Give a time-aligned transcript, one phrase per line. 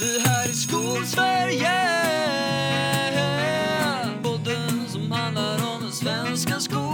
[0.00, 1.72] Det här är Skolsverige.
[4.22, 6.89] Podden som handlar om den svenska skolan.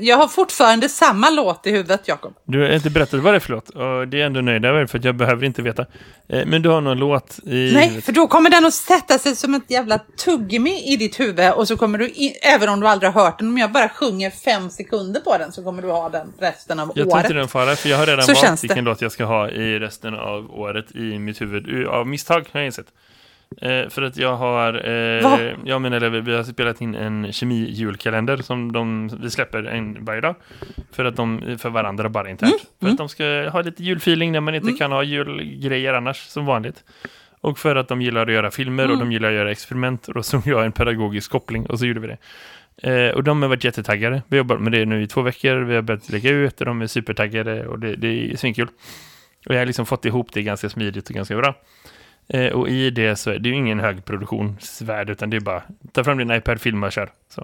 [0.00, 2.34] Jag har fortfarande samma låt i huvudet, Jakob.
[2.44, 3.68] Du har inte berättat vad det är för låt.
[3.68, 5.86] Och det är ändå nöjd över för att jag behöver inte veta.
[6.28, 7.70] Eh, Men du har någon låt i...
[7.74, 11.52] Nej, för då kommer den att sätta sig som ett jävla tuggummi i ditt huvud
[11.52, 13.88] och så kommer du, in, även om du aldrig har hört den, om jag bara
[13.88, 17.24] sjunger fem sekunder på den så kommer du ha den resten av Jag tror året.
[17.24, 18.62] inte det är en fara, för jag har redan Så valt det.
[18.62, 21.86] vilken låt jag ska ha i resten av året i mitt huvud.
[21.86, 22.86] Av misstag har jag insett.
[23.60, 27.32] Eh, för att jag har, eh, jag och mina elever, vi har spelat in en
[27.32, 30.34] kemi-julkalender som de, vi släpper en varje dag.
[30.92, 32.52] För att de, för varandra bara internt.
[32.52, 36.16] Mm, För att de ska ha lite julfeeling när man inte kan ha julgrejer annars
[36.16, 36.84] som vanligt.
[37.40, 38.94] Och för att de gillar att göra filmer Mm.
[38.94, 40.08] och de gillar att göra experiment.
[40.08, 42.18] Och såg jag en pedagogisk koppling och så gjorde vi det.
[43.08, 44.22] Eh, och de har varit jättetaggade.
[44.28, 45.56] Vi har jobbat med det nu i två veckor.
[45.56, 48.68] Vi har börjat lägga ut och de är supertaggade och det, det är svinkul.
[49.46, 51.54] Och jag har liksom fått ihop det ganska smidigt och ganska bra.
[52.34, 56.04] Eh, och i det så är det ju ingen högproduktionsvärld utan det är bara ta
[56.04, 57.10] fram din iPad, filma och kör.
[57.28, 57.40] Så.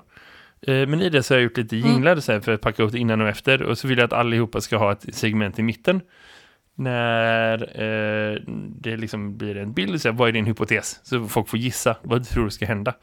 [0.72, 2.82] Eh, men i det så har jag gjort lite jinglar så här, för att packa
[2.82, 3.62] upp det innan och efter.
[3.62, 6.00] Och så vill jag att allihopa ska ha ett segment i mitten.
[6.74, 11.00] När eh, det liksom blir en bild, så här, vad är din hypotes?
[11.02, 12.94] Så folk får gissa vad du tror ska hända.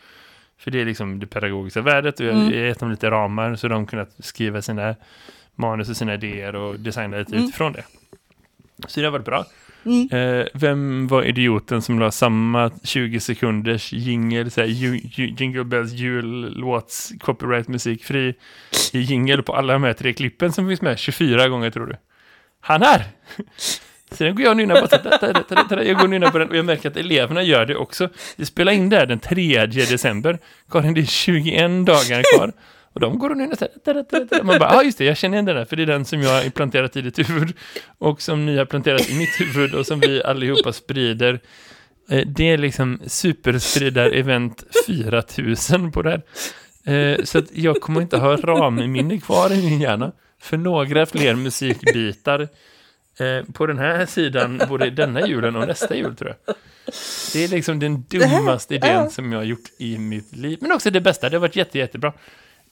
[0.58, 2.45] För det är liksom det pedagogiska värdet och jag Mm.
[2.45, 4.95] har gett dem lite ramar så de kunnat skriva sina
[5.56, 7.44] manus och sina idéer och designa lite Mm.
[7.47, 7.84] utifrån det.
[8.88, 9.45] Så det har varit bra.
[9.86, 10.09] Mm.
[10.12, 15.64] Eh, vem var idioten som la samma 20 sekunders jingle, så här, ju, ju, Jingle
[15.64, 18.36] Bells jullåts copyright musikfri
[18.94, 21.95] i jingle på alla de här tre klippen som finns med 24 gånger tror du?
[22.62, 23.03] Han här!
[24.12, 25.84] Sen går jag och nynnar på, tada, tada, tada.
[25.84, 28.09] jag går och nynnar på den och jag märker att eleverna gör det också.
[28.36, 30.40] Vi spelar in det här den 3 december.
[30.72, 32.52] Karin, det är 21 dagar kvar.
[32.94, 34.44] Och de går och nynnar så här.
[34.44, 36.05] Man bara, ja ah, just det, jag känner igen den där, för det är den
[36.05, 37.53] som jag har implanterat i ditt huvud.
[37.97, 41.40] Och som ni har planterat i mitt huvud och som vi allihopa sprider.
[42.09, 46.22] Eh, Det är liksom superspridar-event 4000 på det här.
[46.94, 50.12] Eh, Så att jag kommer inte ha ramminne kvar i min hjärna.
[50.41, 52.39] För några fler musikbitar
[53.19, 56.56] eh, på den här sidan, både denna julen och nästa jul tror jag.
[57.34, 60.57] Det är liksom den dummaste idén som jag har gjort i mitt liv.
[60.62, 62.13] Men också det bästa, det har varit jätte, jättebra.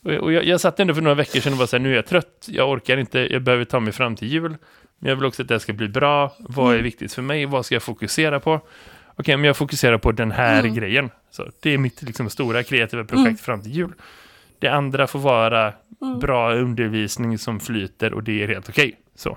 [0.04, 1.96] Och jag, jag satt ändå för några veckor sedan och var så här, nu är
[1.96, 4.56] jag trött, jag orkar inte, jag behöver ta mig fram till jul.
[4.98, 6.36] Men jag vill också att det här ska bli bra.
[6.38, 7.46] Vad är viktigt för mig?
[7.46, 8.60] Vad ska jag fokusera på?
[9.16, 11.10] Okej, men jag fokuserar på den här grejen.
[11.30, 13.92] Så det är mitt liksom, stora kreativa projekt fram till jul.
[14.58, 15.72] Det andra får vara
[16.20, 18.96] bra undervisning som flyter och det är helt okej.
[19.14, 19.30] Så.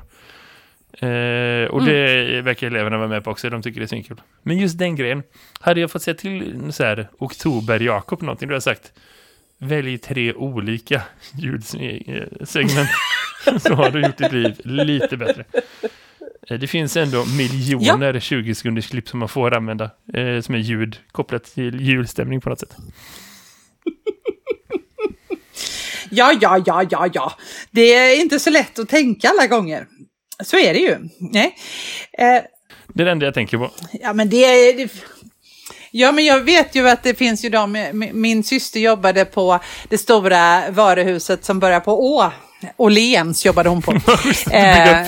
[1.06, 4.22] Eh, och det verkar eleverna vara med på också, de tycker det är svinkul.
[4.44, 5.24] Men just den grejen,
[5.60, 8.94] hade jag fått se till så här, oktober-Jakob någonting, då hade jag sagt
[9.60, 11.02] välj tre olika
[11.40, 12.90] ljudsegment
[13.62, 15.44] så har du gjort ditt liv lite bättre.
[16.50, 19.84] Eh, Det finns ändå miljoner 20 sekunders klipp som man får använda
[20.14, 22.76] eh, som är ljud kopplat till julstämning på något sätt.
[26.12, 27.34] Ja, ja, ja, ja, ja.
[27.72, 29.88] Det är inte så lätt att tänka alla gånger.
[30.44, 30.98] Så är det ju.
[31.20, 31.56] Nej.
[32.18, 32.44] Eh,
[32.94, 33.72] Det är det enda jag tänker på.
[33.92, 34.78] Ja, men det är...
[34.78, 34.92] Det...
[35.98, 37.78] Ja, men jag vet ju att det finns ju de...
[37.78, 42.32] mi- Min syster jobbade på det stora varuhuset som börjar på Å.
[42.78, 43.92] Åhléns jobbade hon på.
[44.52, 45.08] Eh,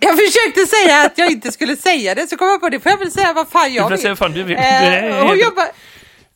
[0.00, 2.80] jag försökte säga att jag inte skulle säga det, så kom jag på det.
[2.80, 3.98] Får jag väl säga vad fan jag vill?
[3.98, 4.56] säga fan du vill.
[4.56, 5.64] Eh, hon jobbar...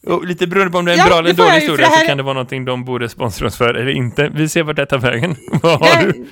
[0.06, 2.00] Och lite beroende på om det är en Ja, bra eller får dålig historia här-
[2.00, 4.28] så kan det vara någonting de borde sponsra oss för eller inte.
[4.34, 5.36] Vi ser vart det tar vägen.
[5.62, 6.26] Vad har du?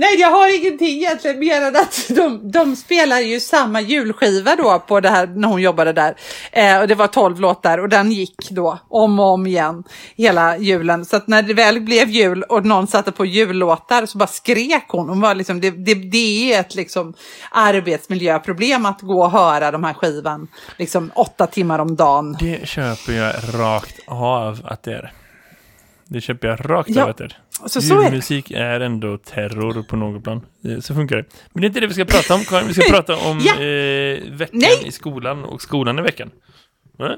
[0.00, 4.78] Nej, jag har ingenting egentligen mer än att de, de spelar ju samma julskiva då
[4.78, 6.14] på det här när hon jobbade där.
[6.52, 9.84] Eh, och det var tolv låtar och den gick då om och om igen
[10.16, 11.04] hela julen.
[11.04, 14.84] Så att när det väl blev jul och någon satte på jullåtar så bara skrek
[14.88, 15.08] hon.
[15.08, 17.14] hon var liksom, det, det, det är ett liksom
[17.50, 22.36] arbetsmiljöproblem att gå och höra de här skivan liksom åtta timmar om dagen.
[22.40, 25.12] Det köper jag rakt av att det är.
[26.10, 27.38] Det köper jag rakt Ja, av det är.
[27.66, 28.10] så- så är
[28.52, 30.46] är ändå terror på något plan.
[30.64, 31.24] Eh, Så funkar det.
[31.52, 32.66] Men det är inte det vi ska prata om, Karin.
[32.68, 33.52] Vi ska prata om Ja.
[33.54, 34.82] eh, veckan Nej.
[34.86, 36.30] i skolan och skolan i veckan.
[36.98, 37.10] Va?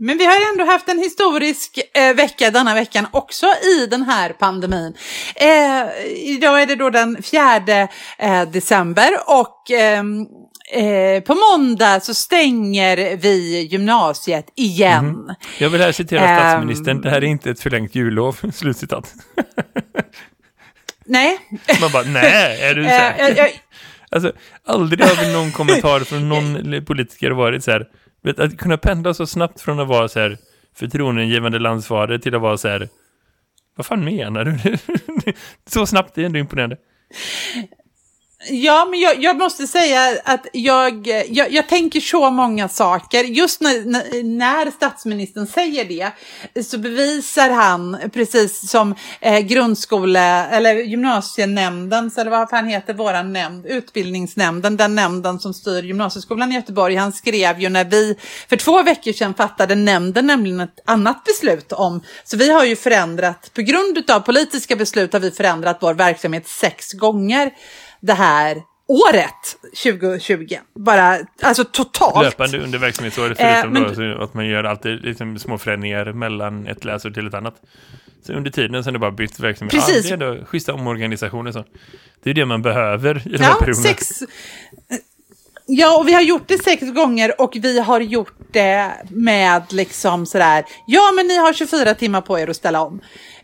[0.00, 4.30] Men vi har ändå haft en historisk eh, vecka denna veckan också i den här
[4.32, 4.94] pandemin.
[5.36, 10.26] Eh, idag är det då den 4 eh, december och ehm,
[10.72, 15.34] eh, på måndag så stänger vi gymnasiet igen.
[15.58, 16.38] Jag vill här citera Ehm.
[16.38, 17.00] statsministern.
[17.00, 18.36] Det här är inte ett förlängt jullov.
[18.52, 19.14] Slutcitat.
[21.06, 21.38] Nej,
[21.80, 23.22] Man bara, nej, är du eh, säker?
[23.28, 23.48] jag, jag,
[24.10, 24.32] Alltså,
[24.66, 27.86] aldrig har väl någon kommentar från någon politiker varit så här,
[28.22, 30.38] Vet, att kunna pendla så snabbt från att vara så här
[30.76, 32.88] förtroendegivande landsfader till att vara så här
[33.76, 34.76] vad fan menar du?
[35.70, 36.76] så snabbt det är ändå imponerande.
[38.50, 43.24] Ja, men jag, jag, måste säga att jag, jag, jag, tänker så många saker.
[43.24, 46.10] Just när, när, statsministern säger det
[46.64, 53.66] så bevisar han, precis som eh, grundskole eller gymnasienämnden, eller vad fan heter våran nämnd,
[53.66, 56.94] utbildningsnämnden, den nämnden som styr gymnasieskolan i Göteborg.
[56.94, 58.16] Han skrev ju när vi
[58.48, 62.76] för två veckor sedan fattade nämnden nämligen ett annat beslut om, så vi har ju
[62.76, 67.50] förändrat, på grund av politiska beslut har vi förändrat vår verksamhet sex gånger
[68.00, 70.56] det här året 2020.
[70.74, 72.24] Bara, alltså totalt.
[72.24, 76.66] Löpande under verksamhetsåret förutom eh, men, då, att man gör alltid liksom, små förändringar mellan
[76.66, 77.54] ett läsår till ett annat.
[78.22, 79.72] Så under tiden så är det bara bytt verksamhet.
[79.72, 80.10] Precis.
[80.10, 81.64] Ja, det är då schyssta omorganisationer så.
[82.22, 84.22] Det är det man behöver i de här ja, Sex...
[85.70, 90.26] Ja, och vi har gjort det sex gånger och vi har gjort det med liksom
[90.26, 93.00] sådär, ja men ni har 24 timmar på er att ställa om.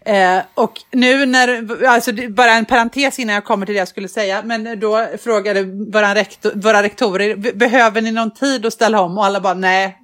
[0.07, 4.09] Eh, och nu när, alltså bara en parentes innan jag kommer till det jag skulle
[4.09, 5.63] säga, men då frågade
[5.93, 9.19] våra, rektor, våra rektorer, behöver ni någon tid att ställa om?
[9.19, 9.99] Och alla bara, nej,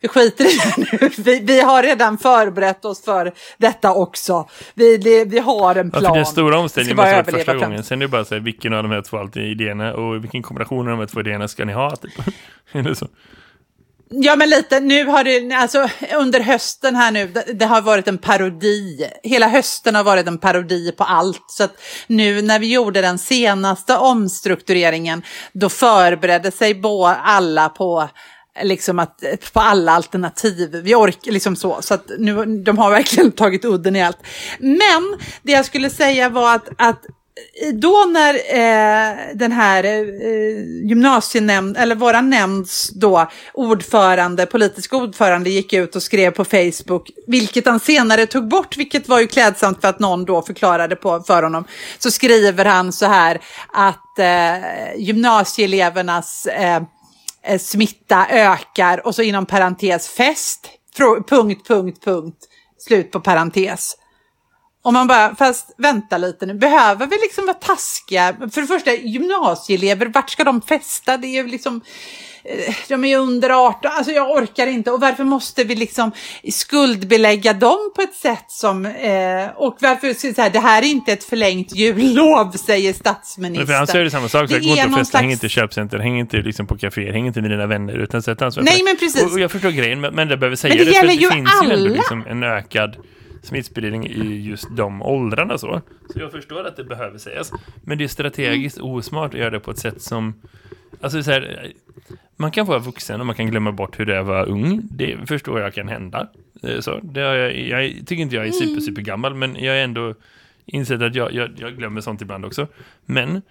[0.00, 1.08] vi skiter i det nu.
[1.24, 4.48] Vi, vi, har redan förberett oss för detta också.
[4.74, 6.02] Vi, det, vi har en plan.
[6.02, 7.84] Ja, för den stora omställningen måste vara första gången.
[7.84, 10.86] Sen är det bara så här, vilken av de här två idéerna och vilken kombination
[10.86, 11.96] av de här två idéerna ska ni ha?
[11.96, 12.12] Typ.
[14.12, 14.80] Ja, men lite.
[14.80, 19.10] Nu har det, alltså under hösten här nu, det, det, har varit en parodi.
[19.22, 21.44] Hela hösten har varit en parodi på allt.
[21.48, 25.22] Så att nu när vi gjorde den senaste omstruktureringen,
[25.52, 28.08] då förberedde sig bo alla på
[28.62, 29.22] liksom att,
[29.52, 30.70] på alla alternativ.
[30.84, 34.18] Vi orkar liksom så, så att nu, de har verkligen tagit udden i allt.
[34.58, 37.04] Men det jag skulle säga var att, att
[37.72, 40.00] då när eh, den här eh,
[40.88, 47.66] gymnasienämnd, eller våra nämnds då ordförande, politisk ordförande gick ut och skrev på Facebook, vilket
[47.66, 51.42] han senare tog bort, vilket var ju klädsamt för att någon då förklarade på, för
[51.42, 51.64] honom,
[51.98, 53.40] så skriver han så här
[53.72, 56.82] att eh, gymnasieelevernas eh,
[57.42, 60.68] eh smitta ökar och så inom parentes fest,
[61.28, 62.38] punkt, punkt, punkt,
[62.78, 63.96] slut på parentes.
[64.82, 68.36] Och man bara, fast vänta lite nu, behöver vi liksom vara taskiga?
[68.52, 71.16] För det första, gymnasieelever, vart ska de festa?
[71.16, 71.80] Det är ju liksom,
[72.44, 74.90] eh, de är under 18, alltså jag orkar inte.
[74.90, 76.12] Och varför måste vi liksom
[76.50, 81.12] skuldbelägga dem på ett sätt som, eh, och varför, så här, det här är inte
[81.12, 83.66] ett förlängt jullov, säger statsministern.
[83.66, 85.22] Men han säger det samma sak, så det gå inte och festa, slags...
[85.22, 88.22] häng inte i köpcenter, häng inte liksom på kaféer, häng inte med dina vänner, utan
[88.22, 88.64] sätt ansvar.
[88.64, 89.22] Nej, men precis.
[89.22, 91.34] Och, och, jag förstår grejen, men, men det behöver säga men det, det för det
[91.34, 91.74] finns alla.
[91.74, 92.96] ju ändå liksom en ökad
[93.42, 95.80] smittspridning i just de åldrarna så.
[96.12, 97.52] Så jag förstår att det behöver sägas.
[97.84, 98.90] Men det är strategiskt mm.
[98.90, 100.34] osmart att göra det på ett sätt som...
[101.00, 101.72] Alltså så här,
[102.36, 104.80] man kan vara vuxen och man kan glömma bort hur det är att vara ung.
[104.90, 106.28] Det förstår jag kan hända.
[106.62, 108.80] Eh, så, det jag, jag tycker inte jag är super, mm.
[108.80, 110.14] super gammal, men jag är ändå
[110.66, 112.66] insett att jag, jag, jag glömmer sånt ibland också.
[113.06, 113.42] Men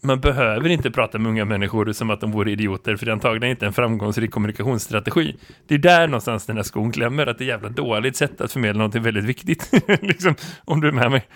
[0.00, 3.12] man behöver inte prata med unga människor som att de vore idioter för det är
[3.12, 5.36] antagligen inte en framgångsrik kommunikationsstrategi.
[5.66, 8.52] Det är där någonstans den här skon klämmer att det är jävla dåligt sätt att
[8.52, 9.70] förmedla något väldigt viktigt.
[10.00, 11.26] liksom, om du är med mig.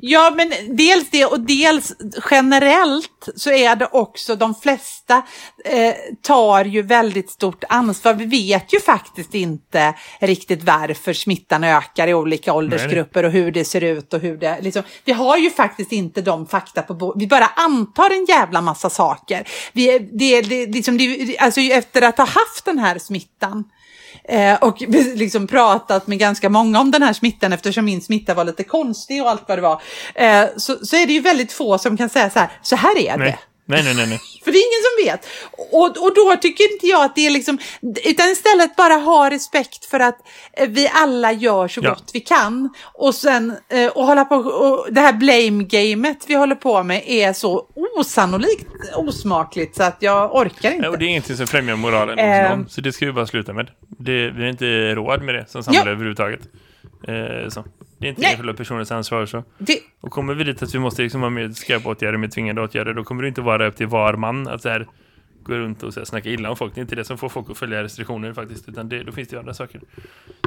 [0.00, 1.92] Ja, men dels det och dels
[2.30, 5.22] generellt så är det också de flesta
[5.64, 8.14] eh, tar ju väldigt stort ansvar.
[8.14, 13.64] Vi vet ju faktiskt inte riktigt varför smittan ökar i olika åldersgrupper och hur det
[13.64, 14.82] ser ut och hur det liksom.
[15.04, 17.22] Vi har ju faktiskt inte de fakta på bordet.
[17.22, 19.48] Vi bara antar en jävla massa saker.
[19.72, 23.64] Vi, det, det, liksom, det, alltså efter att ha haft den här smittan
[24.28, 24.80] Eh, och
[25.14, 29.22] liksom pratat med ganska många om den här smittan eftersom min smitta var lite konstig
[29.22, 29.82] och allt vad det var.
[30.14, 32.98] Eh, så, så är det ju väldigt få som kan säga så här, så här
[32.98, 33.30] är Nej.
[33.30, 33.38] det.
[33.68, 34.20] Nej, nej, nej, nej.
[34.44, 35.28] För det är ingen som vet.
[35.72, 37.58] Och, och då tycker inte jag att det är liksom,
[38.04, 40.18] utan istället bara ha respekt för att
[40.52, 41.90] eh, vi alla gör så ja.
[41.90, 42.70] gott vi kan.
[42.94, 47.32] Och sen, eh, och hålla på, och det här blame-gamet vi håller på med är
[47.32, 50.84] så osannolikt osmakligt så att jag orkar inte.
[50.84, 53.26] Ja, och det är ingenting som främjar moralen eh, någon, så det ska vi bara
[53.26, 53.70] sluta med.
[53.80, 55.92] Det, vi har inte råd med det som samhälle ja.
[55.92, 56.40] överhuvudtaget.
[57.08, 57.64] Eh, så.
[57.98, 58.30] Det är inte Nej.
[58.30, 59.26] enskilda personers ansvar.
[59.26, 59.44] Så.
[59.58, 59.78] Det...
[60.00, 63.04] Och kommer vi dit att vi måste liksom ha med skräpåtgärder med tvingande åtgärder, då
[63.04, 64.86] kommer det inte vara upp till var man att så här,
[65.42, 66.74] gå runt och så här, snacka illa om folk.
[66.74, 69.28] Det är inte det som får folk att följa restriktioner faktiskt, utan det, då finns
[69.28, 69.80] det ju andra saker.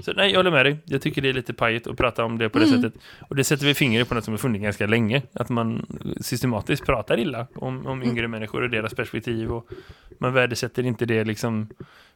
[0.02, 0.78] Så nej, jag håller med dig.
[0.86, 2.82] Jag tycker det är lite pajigt att prata om det på det mm.
[2.82, 3.02] sättet.
[3.30, 5.22] Och det sätter vi fingret på något som har funnits ganska länge.
[5.34, 5.86] Att man
[6.22, 8.32] systematiskt pratar illa om, om yngre mm.
[8.32, 9.52] människor och deras perspektiv.
[9.52, 9.70] Och
[10.18, 11.70] man värdesätter inte det liksom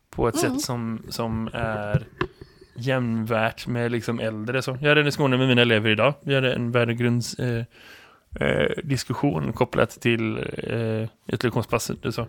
[0.09, 0.51] på ett mm.
[0.51, 2.07] sätt som, som är
[2.75, 4.61] jämnvärt med liksom äldre.
[4.61, 4.77] Så.
[4.81, 6.13] Jag hade en diskussion med mina elever idag.
[6.21, 7.63] Vi hade en värdegrunds eh,
[8.39, 11.91] eh, kopplat till eh, ett lektionspass.
[12.09, 12.27] Så.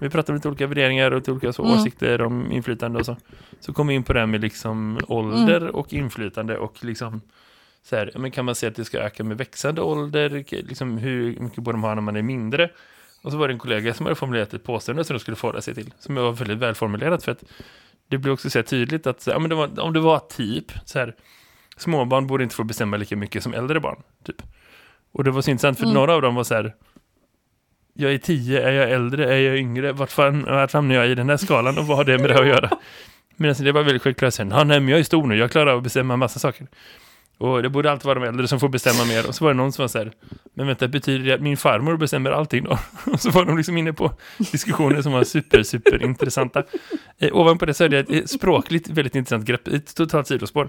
[0.00, 1.74] Vi pratade om lite olika värderingar och olika så, Mm.
[1.74, 3.16] åsikter om inflytande och så.
[3.60, 7.20] Så kom vi in på det här med liksom ålder och inflytande och liksom
[7.82, 10.44] så här, men kan man säga att det ska öka med växande ålder?
[10.50, 12.70] Liksom hur mycket borde man ha när man är mindre?
[13.22, 15.60] Och så var det en kollega som hade formulerat ett påstående som de skulle förhålla
[15.60, 15.92] sig till.
[15.98, 17.44] Som var väldigt välformulerat för att
[18.08, 20.98] det blev också så tydligt att ja, men det var, om det var typ så
[20.98, 21.14] här,
[21.76, 24.02] småbarn borde inte få bestämma lika mycket som äldre barn.
[24.24, 24.42] Typ.
[25.12, 25.94] Och det var så intressant för Mm.
[25.94, 26.74] några av dem var så här
[28.00, 29.92] jag är tio, är jag äldre, är jag yngre?
[29.92, 32.40] Vart, fan, vart hamnar jag i den här skalan och vad har det med det
[32.40, 32.70] att göra?
[33.36, 35.70] Medan det var väldigt självklart sen, ja, nej men jag är stor nu, jag klarar
[35.70, 36.66] av att bestämma massa saker.
[37.38, 39.28] Och det borde alltid vara de äldre som får bestämma mer.
[39.28, 40.12] Och så var det någon som var så här,
[40.54, 42.78] men vänta, betyder det att min farmor bestämmer allting då?
[43.12, 44.12] Och så var de liksom inne på
[44.52, 46.62] diskussioner som var super, super intressanta.
[47.18, 50.68] Eh, ovanpå det så hade jag ett eh, språkligt väldigt intressant grepp, ett totalt sidospår.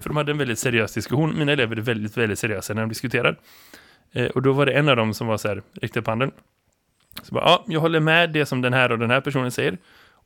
[0.00, 1.38] För de hade en väldigt seriös diskussion.
[1.38, 3.38] Mina elever är väldigt, väldigt seriösa när de diskuterar.
[4.12, 6.30] Eh, och då var det en av dem som var så här, räckte upp handen.
[7.22, 9.78] Så bara, ja, jag håller med det som den här och den här personen säger.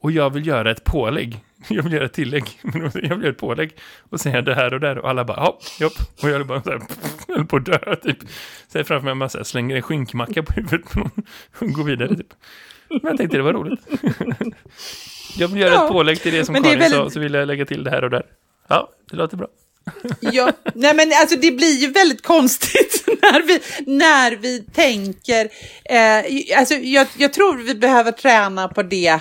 [0.03, 1.41] Och jag vill göra ett pålägg.
[1.69, 2.45] Jag vill göra ett tillägg.
[2.75, 3.71] Jag vill göra ett pålägg.
[4.11, 4.99] Och säga det här och där.
[4.99, 5.93] Och alla bara, ja, jopp.
[6.23, 6.81] Och jag bara så här,
[7.29, 8.19] höll på att dö, typ.
[8.73, 11.11] Så här framför mig, man så här, slänger en skinkmacka på huvudet på någon
[11.59, 12.35] och går vidare, typ.
[12.89, 13.81] Men jag tänkte det var roligt.
[15.37, 17.35] Jag vill göra Ja, ett pålägg till det som det Karin sa, väldigt- så vill
[17.35, 18.23] jag lägga till det här och där.
[18.69, 19.47] Ja, det låter bra.
[20.21, 23.61] Ja, nej men alltså det blir ju väldigt konstigt när vi,
[23.99, 25.49] när vi tänker.
[25.85, 29.21] Eh, alltså jag, jag tror vi behöver träna på det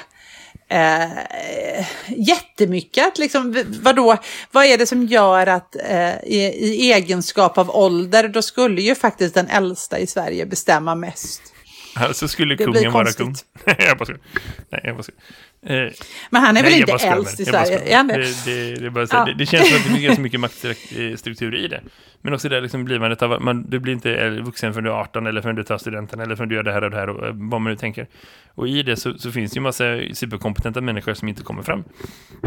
[0.72, 3.08] eh, jättemycket.
[3.08, 4.18] Att liksom, vadå,
[4.52, 8.96] vad är det som gör att eh, i, i egenskap av ålder, då skulle ju
[8.96, 11.42] faktiskt den äldsta i Sverige bestämma mest.
[11.96, 13.36] Alltså skulle Det kungen vara kung.
[13.66, 14.18] Nej, jag bara.
[14.70, 15.04] Nej, jag bara.
[15.66, 15.90] Eh,
[16.30, 17.78] Men han är väl Nej, jag inte äldst i Sverige?
[17.78, 18.04] det?
[18.14, 19.34] Det, det, det, är bara så här, Ja.
[19.34, 20.40] det, det känns som att det ligger så mycket
[21.00, 21.82] maktstruktur i det.
[22.22, 24.94] Men också det liksom blivandet av att man, du blir inte vuxen förrän du är
[24.96, 27.10] 18 eller förrän du tar studenten eller förrän du gör det här och det här
[27.10, 28.08] och eh, vad man nu tänker.
[28.56, 31.84] Och i det så, så finns det ju massa superkompetenta människor som inte kommer fram.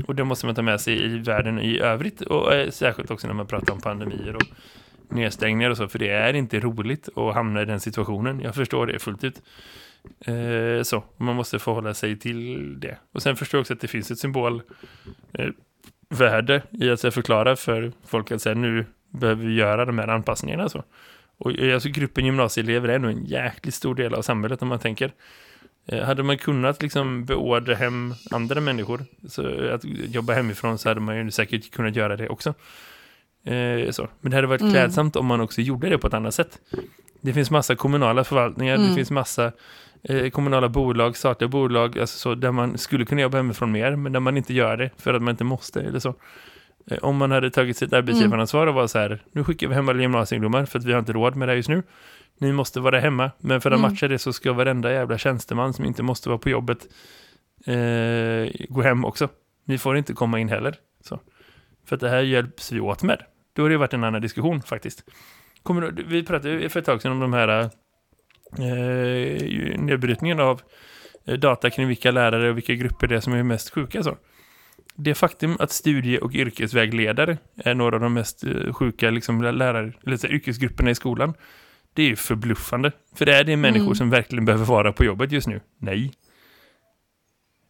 [0.06, 3.26] Och det måste man ta med sig i världen i övrigt och eh, särskilt också
[3.26, 4.42] när man pratar om pandemier och
[5.08, 8.40] nedstängningar och så, för det är inte roligt att hamna i den situationen.
[8.40, 9.42] Jag förstår det fullt ut.
[10.20, 12.98] Eh, så, man måste förhålla sig till det.
[13.12, 14.62] Och sen förstår jag också att det finns ett symbol
[15.32, 15.48] eh,
[16.70, 20.68] i att här, förklara för folk att säga nu behöver vi göra de här anpassningarna.
[20.68, 20.84] Så.
[21.38, 24.78] Och eh, alltså, gruppen gymnasieelever är nog en jäkligt stor del av samhället om man
[24.78, 25.12] tänker.
[25.86, 31.00] Eh, hade man kunnat liksom beordra hem andra människor så att jobba hemifrån så hade
[31.00, 32.54] man ju säkert kunnat göra det också.
[33.44, 34.08] Eh, så.
[34.20, 34.72] Men det hade varit Mm.
[34.72, 36.58] klädsamt om man också gjorde det på ett annat sätt.
[37.20, 38.94] Det finns massa kommunala förvaltningar, det Mm.
[38.96, 39.52] finns massa
[40.08, 44.12] eh, kommunala bolag, statliga bolag, alltså så, där man skulle kunna jobba hemifrån mer, men
[44.12, 46.14] där man inte gör det för att man inte måste eller så.
[46.90, 49.88] Eh, om man hade tagit sitt arbetsgivaransvar och var så här, nu skickar vi hem
[49.88, 51.82] alla gymnasieungdomar för att vi har inte råd med det just nu.
[52.38, 53.90] Ni måste vara hemma, men för att Mm.
[53.90, 56.88] matcha det så ska varenda jävla tjänsteman som inte måste vara på jobbet
[57.66, 59.28] eh, gå hem också.
[59.64, 60.74] Ni får inte komma in heller.
[61.00, 61.20] Så.
[61.86, 63.22] För att det här hjälps vi åt med.
[63.52, 65.04] Då har det varit en annan diskussion faktiskt.
[65.62, 67.70] Kommer, vi pratade för ett tag sedan om de här
[68.58, 70.60] eh, nedbrytningen av
[71.26, 74.02] eh, data kring vilka lärare och vilka grupper det är som är mest sjuka.
[74.02, 74.16] Så.
[74.96, 79.92] Det faktum att studie- och yrkesvägledare är några av de mest eh, sjuka liksom, lärare,
[80.06, 81.34] eller så, yrkesgrupperna i skolan,
[81.94, 82.92] det är ju förbluffande.
[83.16, 83.94] För är det människor Mm.
[83.94, 85.60] som verkligen behöver vara på jobbet just nu.
[85.78, 86.12] Nej.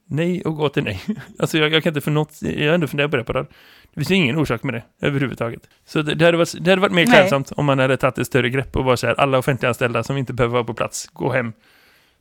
[0.06, 1.00] Nej och gå till nej.
[1.38, 3.40] Alltså jag, jag kan inte för något, jag har ändå funderat på det på det.
[3.94, 5.61] Det finns ingen orsak med det överhuvudtaget.
[5.87, 8.26] Så det, det, hade, varit, det hade varit mer klädsamt om man hade tagit ett
[8.26, 11.32] större grepp och var så här, alla offentliganställda som inte behöver vara på plats, gå
[11.32, 11.52] hem.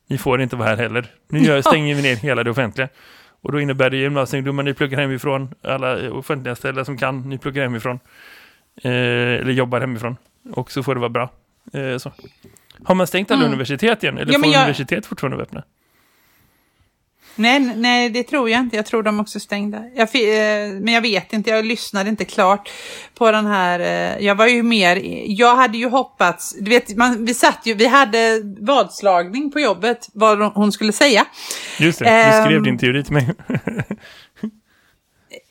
[0.08, 1.06] Ni får inte vara här heller.
[1.30, 2.90] Nu gör, stänger vi ner hela det offentliga.
[3.42, 5.54] Och då innebär det gymnasieungdomar, ni pluggar hemifrån.
[5.64, 8.00] Alla offentliganställda som kan, ni pluggar hemifrån.
[8.84, 10.18] Eh, eller jobbar hemifrån.
[10.52, 11.30] Och så får det vara bra.
[11.74, 12.12] Eh, så.
[12.84, 13.52] Har man stängt alla Mm.
[13.52, 14.18] universitet igen?
[14.18, 15.64] Eller Ja, får jag- universitet fortfarande vara öppna?
[17.36, 18.76] Nej, nej, det tror jag inte.
[18.76, 19.78] Jag tror de också är stängda.
[19.96, 22.70] Jag, eh, men jag vet inte, jag lyssnade inte klart
[23.16, 23.80] på den här.
[23.80, 27.74] eh, Jag var ju mer, jag hade ju hoppats, du vet, man, vi satt ju,
[27.74, 31.26] vi hade vadslagning på jobbet, vad hon- skulle säga.
[31.80, 32.64] Just det, du skrev Ehm.
[32.64, 33.30] din teori till mig.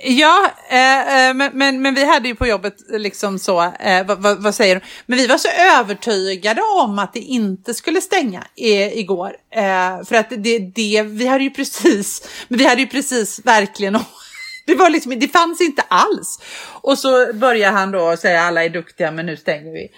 [0.04, 4.22] Ja, eh, eh, men, men, men vi hade ju på jobbet liksom så, eh, vad,
[4.22, 4.80] vad, vad säger du?
[5.06, 9.36] Men vi var så övertygade om att det inte skulle stänga i, igår.
[9.54, 13.98] Eh, för att det, det, vi hade ju precis, men vi hade ju precis verkligen
[14.66, 16.38] det var liksom, det fanns inte alls.
[16.82, 19.88] Och så börjar han då säga alla är duktiga men nu stänger vi.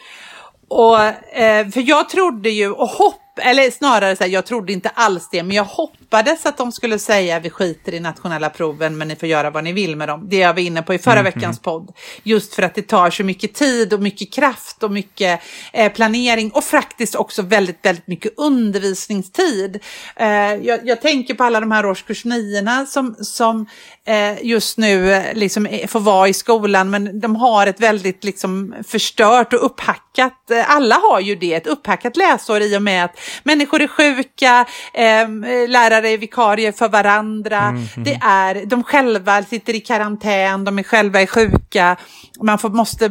[0.68, 1.00] Och,
[1.38, 5.28] eh, för jag trodde ju och hoppades eller snarare så här, jag trodde inte alls
[5.30, 9.16] det, men jag hoppades att de skulle säga vi skiter i nationella proven, men ni
[9.16, 10.28] får göra vad ni vill med dem.
[10.30, 11.92] Det jag var inne på i förra Mm, veckans podd.
[12.22, 15.40] Just för att det tar så mycket tid och mycket kraft och mycket
[15.72, 19.80] eh, planering och faktiskt också väldigt, väldigt mycket undervisningstid.
[20.16, 23.66] Eh, jag, jag tänker på alla de här årskurs niorna som, som
[24.06, 28.24] eh, just nu eh, liksom är- får vara i skolan, men de har ett väldigt
[28.24, 33.04] liksom förstört och upphackat, eh, alla har ju det, ett upphackat läsår i och med
[33.04, 35.28] att människor är sjuka, eh,
[35.68, 41.20] lärare är vikarier för varandra, det är, de själva sitter i karantän, de är själva
[41.22, 41.96] är sjuka,
[42.42, 43.08] man får, måste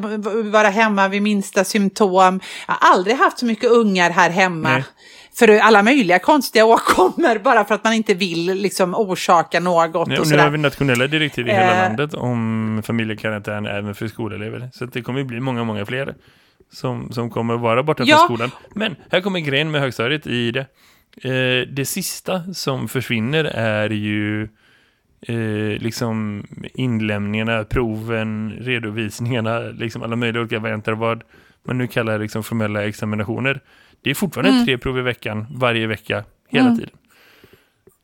[0.51, 2.39] vara hemma vid minsta symptom.
[2.67, 4.69] Jag har aldrig haft så mycket ungar här hemma.
[4.69, 4.83] Nej.
[5.35, 10.07] För alla möjliga konstiga åkommor bara för att man inte vill liksom orsaka något.
[10.07, 11.77] Nej, och och nu har vi nationella direktiv i hela Eh.
[11.83, 14.69] landet om familjekarantän även för skolelever.
[14.73, 16.15] Så det kommer bli många, många fler
[16.73, 18.17] som, som kommer vara borta Ja.
[18.17, 18.51] från skolan.
[18.75, 20.65] Men här kommer grejen med högstadiet i det.
[21.23, 24.43] Eh, det sista som försvinner är ju
[25.27, 31.23] eh, liksom inlämningarna, proven, redovisningarna, liksom alla möjliga olika varianter vad
[31.63, 33.59] man nu kallar liksom formella examinationer.
[34.01, 34.65] Det är fortfarande Mm.
[34.65, 36.77] tre prov i veckan, varje vecka, hela Mm.
[36.79, 36.93] tiden.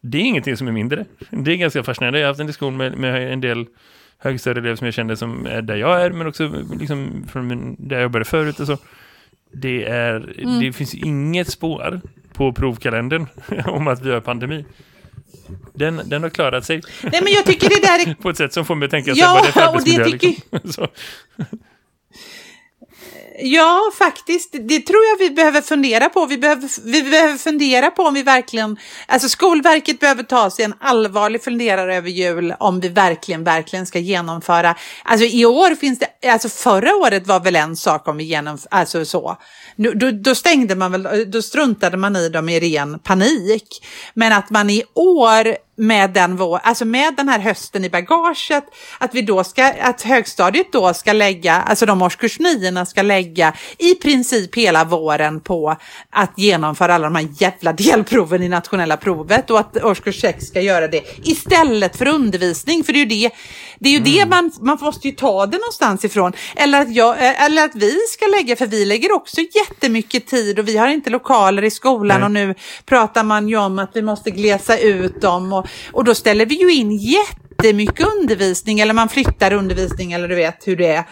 [0.01, 1.05] Det är ingenting som är mindre.
[1.29, 2.19] Det är ganska fascinerande.
[2.19, 3.65] Jag har haft en diskussion med, med en del
[4.19, 8.03] högstadieelever som jag kände som är där jag är, men också liksom från där jag
[8.03, 8.77] jobbade förut och så.
[9.53, 10.59] Det, är, Mm.
[10.59, 12.01] det finns inget spår
[12.33, 13.27] på provkalendern
[13.65, 14.65] om att vi har pandemi.
[15.73, 18.53] Den, den har klarat sig Nej men jag tycker det där är på ett sätt
[18.53, 20.17] som får mig att tänka sig Ja, vad det är för och det arbetsmiljö.
[20.19, 20.87] tycker- Liksom.
[23.41, 24.49] Ja, faktiskt.
[24.51, 26.25] Det tror jag vi behöver fundera på.
[26.25, 28.77] Vi behöver, vi behöver fundera på om vi verkligen...
[29.07, 33.99] Alltså Skolverket behöver ta sig en allvarlig funderare över jul om vi verkligen, verkligen ska
[33.99, 34.75] genomföra...
[35.03, 36.29] Alltså i år finns det...
[36.29, 38.67] Alltså förra året var väl en sak om vi genomför...
[38.71, 39.37] Alltså så.
[39.75, 41.31] Nu, då, då stängde man väl...
[41.31, 43.85] Då struntade man i dem i ren panik.
[44.13, 48.63] Men att man i år med den, vår, alltså med den här hösten i bagaget,
[48.97, 53.53] att vi då ska, att högstadiet då ska lägga, alltså de årskurs niorna ska lägga
[53.77, 55.75] i princip hela våren på
[56.09, 60.61] att genomföra alla de här jävla delproven i nationella provet och att årskurs 6 ska
[60.61, 63.31] göra det istället för undervisning, för det är ju det,
[63.79, 66.33] det, är ju det man, man måste ju ta det någonstans ifrån.
[66.55, 70.59] Eller att, jag, eh, eller att vi ska lägga, för vi lägger också jättemycket tid
[70.59, 72.25] och vi har inte lokaler i skolan Nej.
[72.25, 76.15] och nu pratar man ju om att vi måste glesa ut dem och, och då
[76.15, 80.87] ställer vi ju in jättemycket undervisning eller man flyttar undervisning eller du vet hur det
[80.87, 81.03] är.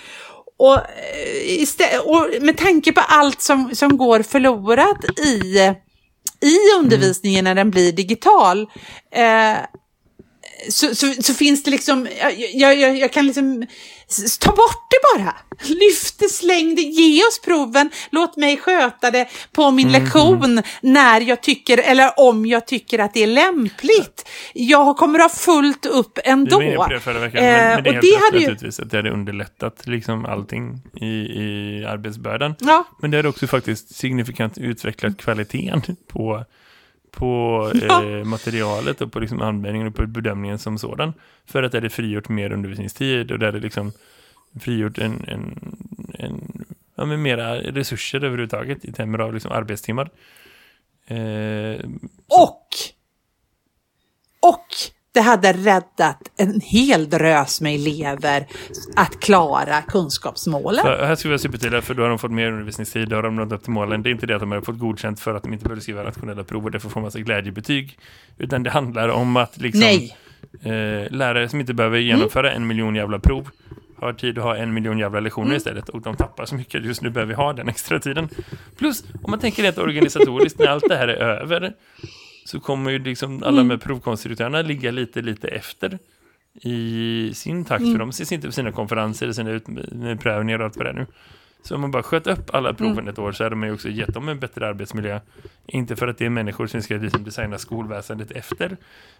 [0.57, 5.73] Och, eh, och med tanke på allt som, som går förlorat i,
[6.41, 8.61] i undervisningen när den blir digital
[9.11, 9.57] eh,
[10.69, 12.07] så, så, så finns det liksom,
[12.53, 13.65] jag, jag, jag, kan liksom
[14.39, 15.33] ta bort det bara.
[15.67, 21.21] Lyft det, släng det, ge oss proven, låt mig sköta det på min lektion när
[21.21, 24.29] jag tycker, eller om jag tycker att det är lämpligt.
[24.53, 26.55] Jag kommer ha fullt upp ändå.
[26.55, 28.83] var inne på det förra veckan, Eh, men, men det är helt det hade ju-
[28.83, 32.55] att det hade underlättat liksom allting i, i arbetsbördan.
[32.59, 36.45] Ja, Men det har också faktiskt signifikant utvecklat kvaliteten på,
[37.17, 38.03] på Ja.
[38.03, 41.13] eh, materialet och på liksom användningen och på bedömningen som sådan.
[41.45, 43.91] För att det hade frigjort mer undervisningstid och det hade liksom
[44.59, 45.75] frigjort en, en,
[46.13, 50.09] en ja, men mera resurser överhuvudtaget i termer av liksom arbetstimmar.
[51.07, 51.85] Eh,
[52.27, 52.67] och,
[54.39, 54.67] och
[55.17, 58.47] det hade räddat en hel drös med elever
[58.95, 60.85] att klara kunskapsmålen.
[60.85, 63.35] för, här vi vara supertydliga för då har de fått mer undervisningstid, då har de
[63.35, 64.03] nått upp till målen.
[64.03, 66.03] Det är inte det att de har fått godkänt för att de inte behöver skriva
[66.03, 67.99] nationella prov och därför får massa glädjebetyg.
[68.37, 69.83] Utan det handlar om att liksom,
[70.61, 73.49] eh, lärare som inte behöver genomföra en miljon jävla prov
[73.99, 77.01] har tid att ha en miljon jävla lektioner istället och de tappar så mycket just
[77.01, 78.29] nu behöver vi ha den extra tiden.
[78.77, 81.73] Plus, om man tänker rent organisatoriskt när allt det här är över
[82.47, 85.99] så kommer ju liksom alla med provkonstruktörerna ligga lite, lite efter
[86.61, 90.85] i sin takt för de ses inte på sina konferenser, sina utprövningar och allt vad
[90.85, 91.05] det är nu.
[91.61, 93.89] Så om man bara sköt upp alla proven ett år så hade man ju också
[93.89, 95.19] gett dem en bättre arbetsmiljö.
[95.67, 98.77] Inte för att det är människor som ska liksom designa skolväsendet efter.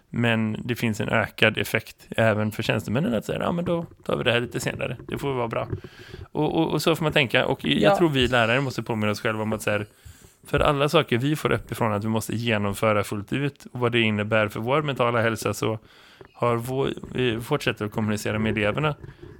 [0.09, 4.17] Men det finns en ökad effekt även för tjänstemännen att säga, ja men då tar
[4.17, 4.97] vi det här lite senare.
[5.07, 5.67] Det får vara bra.
[6.31, 7.45] Och, och, och så får man tänka.
[7.45, 7.97] Och jag Ja.
[7.97, 9.85] tror vi lärare måste påminna oss själva om att så här,
[10.47, 13.99] för alla saker vi får uppifrån att vi måste genomföra fullt ut och vad det
[14.01, 15.79] innebär för vår mentala hälsa så
[16.33, 16.89] har vår,
[17.49, 18.95] vårt sätt att kommunicera med eleverna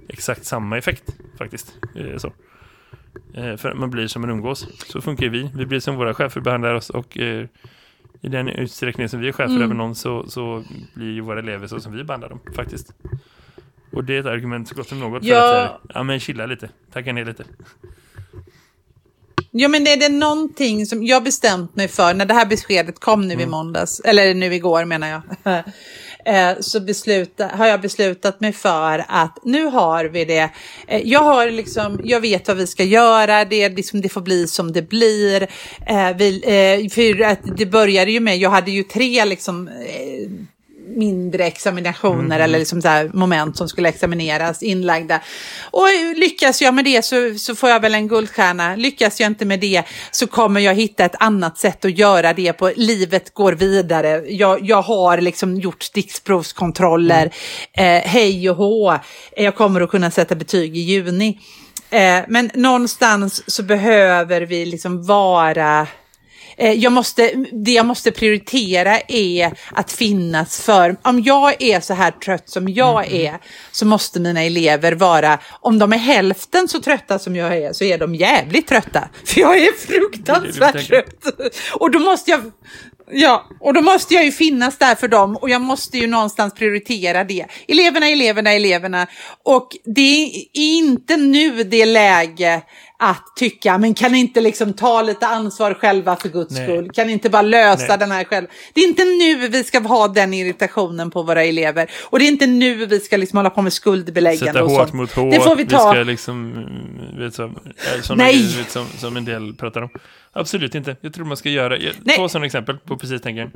[0.08, 1.74] exakt samma effekt faktiskt.
[1.96, 2.32] Eh, Så.
[3.34, 4.68] Eh, För att man blir som man umgås.
[4.92, 5.50] Så funkar vi.
[5.54, 7.46] Vi blir som våra chefer behandlar oss och eh,
[8.20, 9.62] i den utsträckning som vi är chefer Mm.
[9.62, 12.92] över någon så, så blir ju våra elever så som vi behandlar dem faktiskt.
[13.92, 15.36] Och det är ett argument så gott som något för Ja.
[15.36, 17.44] att säga, ja men chilla lite, tagga ner lite.
[19.50, 23.28] Ja, men är det någonting som jag bestämt mig för när det här beskedet kom
[23.28, 25.22] nu i måndags, eller nu igår menar jag,
[26.34, 30.50] eh, så besluta, har jag beslutat mig för att nu har vi det.
[30.88, 34.48] Eh, jag, har liksom, jag vet vad vi ska göra, det, liksom, det får bli
[34.48, 35.42] som det blir.
[35.86, 39.70] Eh, vi, för att det började ju med, jag hade ju tre liksom,
[40.96, 42.40] mindre examinationer Mm.
[42.40, 45.20] eller liksom så moment som skulle examineras inlagda.
[45.70, 48.76] Och lyckas jag med det så, så får jag väl en guldstjärna.
[48.76, 52.52] Lyckas jag inte med det så kommer jag hitta ett annat sätt att göra det
[52.52, 52.72] på.
[52.76, 54.22] Livet går vidare.
[54.28, 57.32] Jag, jag har liksom gjort stickprovskontroller.
[57.72, 58.02] Mm.
[58.02, 58.98] Eh, hej och hå.
[59.36, 61.38] Jag kommer att kunna sätta betyg i juni.
[61.90, 65.86] Eh, men någonstans så behöver vi liksom vara Eh,
[66.66, 67.30] jag måste,
[67.64, 72.68] det jag måste prioritera är att finnas för, om jag är så här trött som
[72.68, 73.26] jag Mm.
[73.26, 73.38] är,
[73.72, 77.84] så måste mina elever vara, om de är hälften så trötta som jag är, så
[77.84, 79.08] är de jävligt trötta.
[79.24, 81.24] För jag är fruktansvärt trött.
[81.72, 82.40] Och då måste jag,
[83.10, 86.54] ja, och då måste jag ju finnas där för dem och jag måste ju någonstans
[86.54, 87.46] prioritera det.
[87.68, 89.06] Eleverna, eleverna, eleverna.
[89.44, 92.62] Och det är inte nu det läge
[93.00, 96.66] att tycka, men kan ni inte liksom ta lite ansvar själva för guds Nej.
[96.66, 96.90] skull?
[96.90, 97.98] Kan ni inte bara lösa Nej.
[97.98, 98.46] den här själv?
[98.74, 101.90] Det är inte nu vi ska ha den irritationen på våra elever.
[102.04, 104.80] Och det är inte nu vi ska liksom hålla på med skuldbeläggande Sätta och hårt
[104.80, 104.92] sånt.
[104.92, 105.30] mot hårt.
[105.32, 105.78] Det får vi ta.
[105.78, 107.50] ska liksom, mm, vet, så, eh,
[108.02, 108.32] såna Nej.
[108.34, 109.88] grejer, vet, som, som en del pratar om.
[110.32, 110.96] Absolut inte.
[111.00, 112.16] Jag tror man ska göra, jag, Nej.
[112.16, 113.50] två sådana exempel på precis grejen.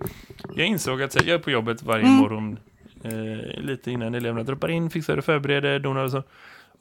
[0.56, 2.14] Jag insåg att här, jag är på jobbet varje Mm.
[2.16, 2.58] morgon,
[3.04, 6.22] eh, lite innan eleverna droppar in, fixar och förbereder, donar och så.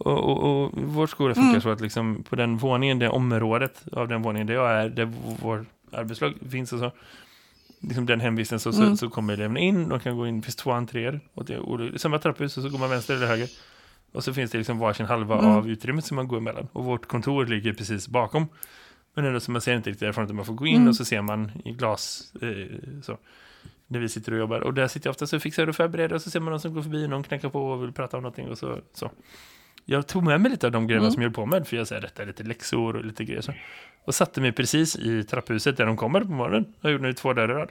[0.02, 1.62] Och, och, och vår skola funkar Mm.
[1.62, 5.12] så att liksom på den våningen, det området av den våningen där jag är, där
[5.42, 6.92] vår arbetslag finns och så,
[7.80, 8.90] liksom den hemvisten så, Mm.
[8.90, 11.54] så, så kommer eleverna in, de kan gå in, det finns två entréer, och det
[11.54, 11.60] är
[11.94, 13.48] och samma trapphus och så går man vänster eller höger.
[14.14, 15.52] Och så finns det liksom varsin halva Mm.
[15.52, 16.68] av utrymmet som man går emellan.
[16.74, 18.48] Och vårt kontor ligger precis bakom.
[19.14, 20.88] Men ändå så man ser inte riktigt därifrån att man får gå in Mm.
[20.88, 23.18] och så ser man i glas eh, så.
[23.88, 24.60] När vi sitter och jobbar.
[24.60, 26.74] Och där sitter jag ofta så fixar och förbereder och så ser man någon som
[26.74, 28.78] går förbi, någon knackar på och vill prata om någonting och så.
[28.94, 29.12] så.
[29.86, 31.14] Jag tog med mig lite av de grejerna Mm.
[31.14, 33.54] som jag höll på med för jag säger detta lite läxor och lite grejer så.
[34.06, 36.74] Och satte mig precis i trapphuset där de kommer på morgonen.
[36.82, 37.70] Jag gjorde nu två dagar i rad.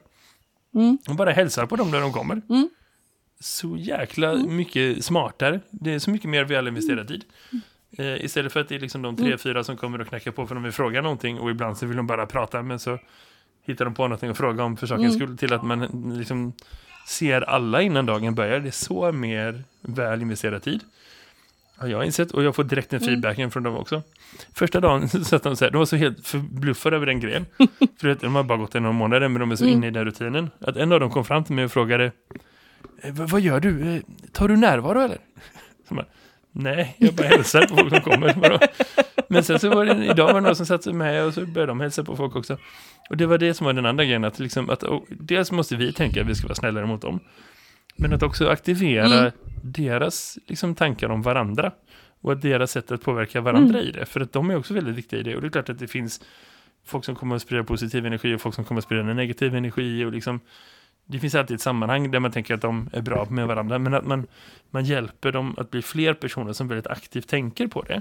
[0.75, 0.99] Mm.
[1.09, 2.43] Och bara hälsar på dem när de kommer.
[2.49, 2.71] Mm.
[3.41, 5.61] Så jäkla mycket smartare.
[5.71, 7.25] Det är så mycket mer väl investerad tid.
[7.99, 9.39] Eh, istället för att det är liksom de tre, Mm.
[9.39, 11.97] fyra som kommer och knackar på för de vill fråga någonting och ibland så vill
[11.97, 12.99] de bara prata men så
[13.67, 15.27] hittar de på någonting att fråga om för sakens Mm.
[15.27, 15.81] skull till att man
[16.19, 16.53] liksom
[17.09, 18.61] ser alla innan dagen börjar.
[18.61, 20.81] Det är så mer väl investerad tid.
[21.81, 23.07] Har jag insett och jag får direkt en Mm.
[23.09, 24.03] feedbacken från dem också.
[24.55, 27.47] Första dagen satt de så här, de var så helt förbluffade över den grejen.
[28.01, 29.77] för att de har bara gått en några månader men de är så Mm.
[29.77, 30.51] inne i den rutinen.
[30.61, 32.13] Att en av dem kom fram till mig och frågade
[33.03, 33.95] "Eh, vad, gör du?
[33.97, 34.01] Eh,
[34.33, 35.19] Tar du närvaro eller?
[35.89, 36.07] Så bara,
[36.53, 38.69] Nej, jag bara hälsar på folk som kommer.
[39.29, 41.71] Men sen så var det, idag var det någon som satt med och så började
[41.71, 42.59] de hälsa på folk också.
[43.11, 45.77] Och det var det som var den andra grejen, att, liksom, att och, dels måste
[45.77, 47.21] vi tänka att vi ska vara snällare mot dem.
[48.01, 49.31] Men att också aktivera Mm.
[49.63, 51.73] deras liksom, tankar om varandra.
[52.23, 53.89] Och att deras sätt att påverka varandra Mm.
[53.89, 54.07] i det.
[54.07, 55.35] För att de är också väldigt viktiga i det.
[55.37, 56.21] Och det är klart att det finns
[56.87, 60.05] folk som kommer att sprida positiv energi och folk som kommer att sprida negativ energi.
[60.05, 60.41] Och liksom,
[61.07, 63.79] det finns alltid ett sammanhang där man tänker att de är bra med varandra.
[63.79, 64.27] Men att man,
[64.71, 68.01] man hjälper dem att bli fler personer som väldigt aktivt tänker på det.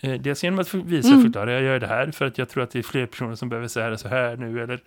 [0.00, 1.22] Eh, dels genom att visa Mm.
[1.24, 3.48] förklara, jag gör det här för att jag tror att det är fler personer som
[3.48, 4.62] behöver så här och så här nu.
[4.62, 4.80] Eller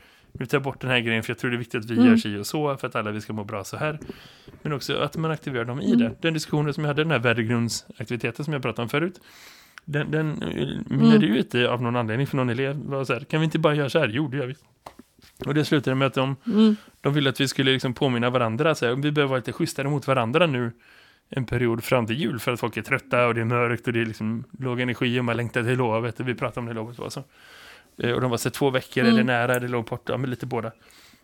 [0.45, 2.07] tar jag bort den här grejen för jag tror det är viktigt att vi Mm.
[2.07, 3.99] gör si och så för att alla vi ska må bra så här.
[4.61, 5.99] Men också att man aktiverar dem i Mm.
[5.99, 6.15] det.
[6.21, 9.21] Den diskussionen som jag hade, den här värdegrundsaktiviteten som jag pratade om förut.
[9.85, 11.37] Den, den eh, mynnade Mm.
[11.37, 12.75] ut av någon anledning för någon elev.
[12.85, 14.07] Var så här, kan vi inte bara göra så här?
[14.07, 14.55] Jo, det gör vi.
[15.45, 16.75] Och det slutade med att de, Mm.
[17.01, 18.75] de ville att vi skulle liksom påminna varandra.
[18.75, 20.71] Så här, vi behöver vara lite schysstare mot varandra nu
[21.29, 23.93] en period fram till jul för att folk är trötta och det är mörkt och
[23.93, 26.73] det är liksom låg energi och man längtar till lovet och vi pratar om det
[26.73, 27.23] lovet var så.
[27.97, 29.13] Eh, Och de var så två veckor Mm.
[29.13, 30.71] eller nära eller låg borta, ja, men lite båda.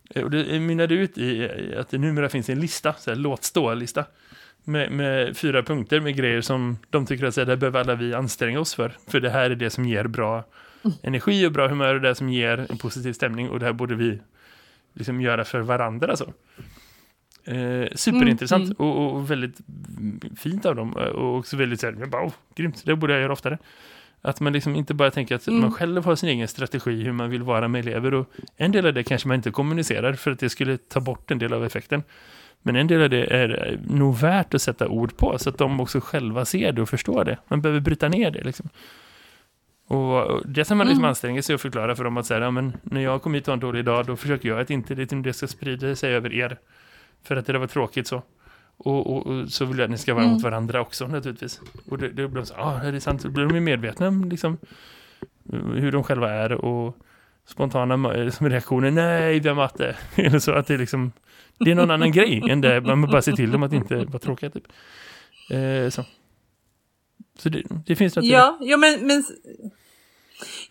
[0.09, 3.43] Eh, Och det mynnade ut i att det numera finns en lista, så här, låt
[3.43, 4.05] stå-lista.
[4.65, 7.95] Med, med fyra punkter med grejer som de tycker att så här, det behöver alla
[7.95, 8.91] vi anstränga oss för.
[9.07, 10.43] För det här är det som ger bra
[11.01, 13.95] energi och bra humör och det som ger en positiv stämning och det här borde
[13.95, 14.19] vi
[14.93, 16.33] liksom göra för varandra så.
[17.45, 19.57] Eh, superintressant Mm, Och, och väldigt
[20.38, 23.33] fint av dem och också väldigt så här, bara, oh, grymt, det borde jag göra
[23.33, 23.57] oftare.
[24.25, 25.62] Att man liksom inte bara tänker att Mm.
[25.62, 28.86] man själv har sin egen strategi hur man vill vara med elever och en del
[28.86, 31.65] av det kanske man inte kommunicerar för att det skulle ta bort en del av
[31.65, 32.03] effekten.
[32.62, 35.79] Men en del av det är nog värt att sätta ord på så att de
[35.79, 37.38] också själva ser det och förstår det.
[37.47, 38.69] Man behöver bryta ner det liksom.
[39.88, 41.09] Och det som man liksom Mm.
[41.09, 43.51] anstränger sig att förklara för dem att säga, ja, men när jag kom hit och
[43.51, 46.33] har en dålig dag, då försöker jag att inte det, det ska sprida sig över
[46.33, 46.57] er.
[47.23, 48.21] För att det där var tråkigt så.
[48.84, 50.34] Och, och, och så vill jag att ni ska vara Mm.
[50.34, 51.62] mot varandra också naturligtvis.
[51.89, 54.30] Och det, det blir så, ah, det är sant, då blir de ju medvetna om
[54.30, 54.58] liksom,
[55.76, 56.98] hur de själva är och
[57.46, 59.96] spontana ma- som reaktioner, nej vi har matte.
[60.15, 61.12] Eller så att det är liksom,
[61.60, 64.19] det är någon annan grej än det, man bara ser till dem att inte vara
[64.19, 64.67] tråkiga typ.
[65.50, 66.06] Eh, så
[67.39, 68.26] så det, det finns något.
[68.26, 69.24] Ja, ja men, men,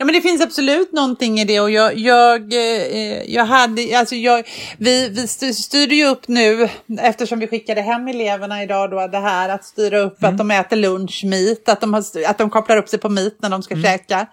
[0.03, 4.15] ja, men det finns absolut någonting i det och jag, jag, eh, jag hade, alltså
[4.15, 9.07] jag, vi, vi styr- styrde ju upp nu, eftersom vi skickade hem eleverna idag då,
[9.07, 12.51] det här att styra upp att de äter lunch meet, att de, har, att de
[12.51, 14.27] kopplar upp sig på meet när de ska käka,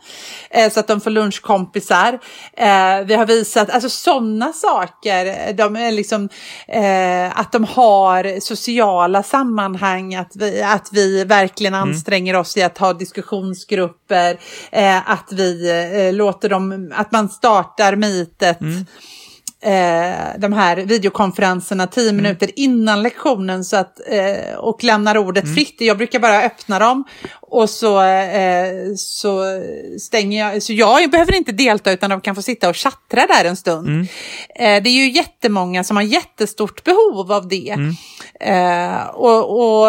[0.49, 2.19] eh, så att de får lunchkompisar.
[2.53, 6.29] Eh, vi har visat, alltså sådana saker, de är liksom,
[7.34, 12.93] att de har sociala sammanhang, att vi, att vi verkligen anstränger oss i att ha
[12.93, 14.39] diskussionsgrupper,
[15.05, 18.62] att vi eh, låter dem, att man startar meetet
[19.62, 25.76] eh, de här videokonferenserna tio minuter innan lektionen så att, eh, och lämnar ordet fritt.
[25.82, 27.04] Jag brukar bara öppna dem
[27.52, 29.62] och så, eh, så
[30.00, 30.64] stänger jag.
[30.64, 34.08] Så jag behöver inte delta utan de kan få sitta och chattra där en stund.
[34.56, 37.76] Eh, det är ju jättemånga som har jättestort behov av det.
[38.40, 39.88] Eh, och, och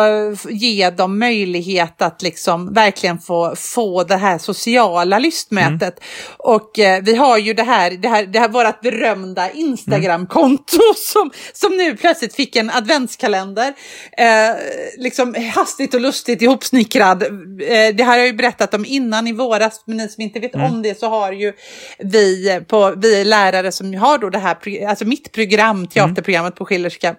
[0.51, 6.01] ge dem möjlighet att liksom verkligen få, få det här sociala lystmätet.
[6.37, 11.31] Och eh, vi har ju det här, det här, det här vårat berömda Instagram-konto som,
[11.53, 13.75] som nu plötsligt fick en adventskalender.
[14.18, 14.57] Eh,
[14.99, 17.25] liksom hastigt och lustigt ihopsnickrad.
[17.60, 20.40] Eh, det här har jag ju berättat om innan i våras, men ni som inte
[20.40, 21.52] vet om det så har ju
[21.98, 27.14] vi, på, vi lärare som har då det här, alltså mitt program, teaterprogrammet på Schillerska,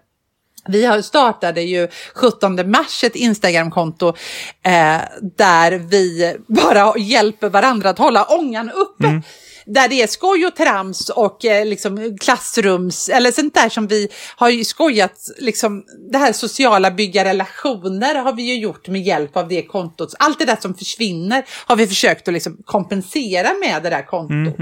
[0.67, 4.08] vi har startade ju 17 mars ett Instagramkonto
[4.63, 5.02] eh,
[5.38, 9.08] där vi bara hjälper varandra att hålla ångan uppe.
[9.74, 14.08] Där det är skoj och trams och eh, liksom klassrums, eller sånt där som vi
[14.36, 19.38] har ju skojat, liksom det här sociala bygga relationer har vi ju gjort med hjälp
[19.38, 20.14] av det kontot.
[20.20, 24.56] Allt det där som försvinner har vi försökt att liksom kompensera med det där kontot.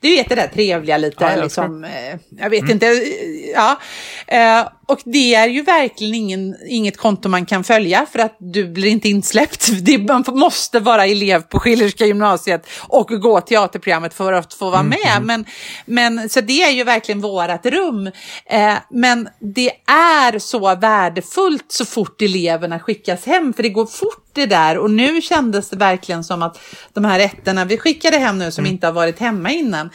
[0.00, 3.80] Du vet det där trevliga lite, Ja, jag liksom, eh, jag vet inte, eh, ja.
[4.26, 8.68] Eh, och det är ju verkligen ingen, inget konto man kan följa för att du
[8.68, 9.68] blir inte insläppt.
[9.82, 14.82] Det, man måste vara elev på Schillerska gymnasiet och gå teaterprogrammet för att få vara
[14.82, 15.22] med.
[15.22, 15.44] Men,
[15.84, 18.06] men, så det är ju verkligen vårat rum.
[18.46, 24.26] Eh, men det är så värdefullt så fort eleverna skickas hem, för det går fort
[24.32, 24.78] det där.
[24.78, 26.60] Och nu kändes det verkligen som att
[26.92, 29.90] de här ettorna vi skickade hem nu som inte har varit hemma innan,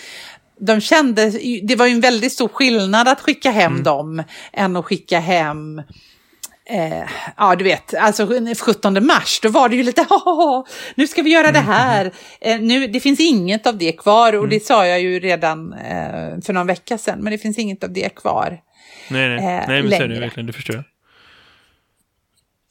[0.62, 1.30] de kände,
[1.64, 5.82] det var ju en väldigt stor skillnad att skicka hem dem än att skicka hem
[6.70, 7.04] Eh,
[7.38, 8.28] ja, du vet, alltså
[8.60, 12.12] 17 mars, då var det ju lite, "Haha, nu ska vi göra det här.
[12.42, 16.42] Eh, nu, det finns inget av det kvar och det sa jag ju redan eh,
[16.46, 18.60] för någon vecka sedan, men det finns inget av det kvar.
[19.10, 20.20] Nej, nej, eh, nej men så är det längre.
[20.20, 20.84] verkligen, det förstår jag.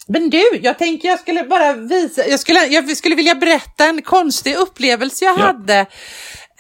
[0.09, 4.03] Men du, jag tänkte jag skulle bara visa, jag skulle, jag skulle vilja berätta en
[4.03, 5.43] konstig upplevelse jag Ja.
[5.43, 5.87] hade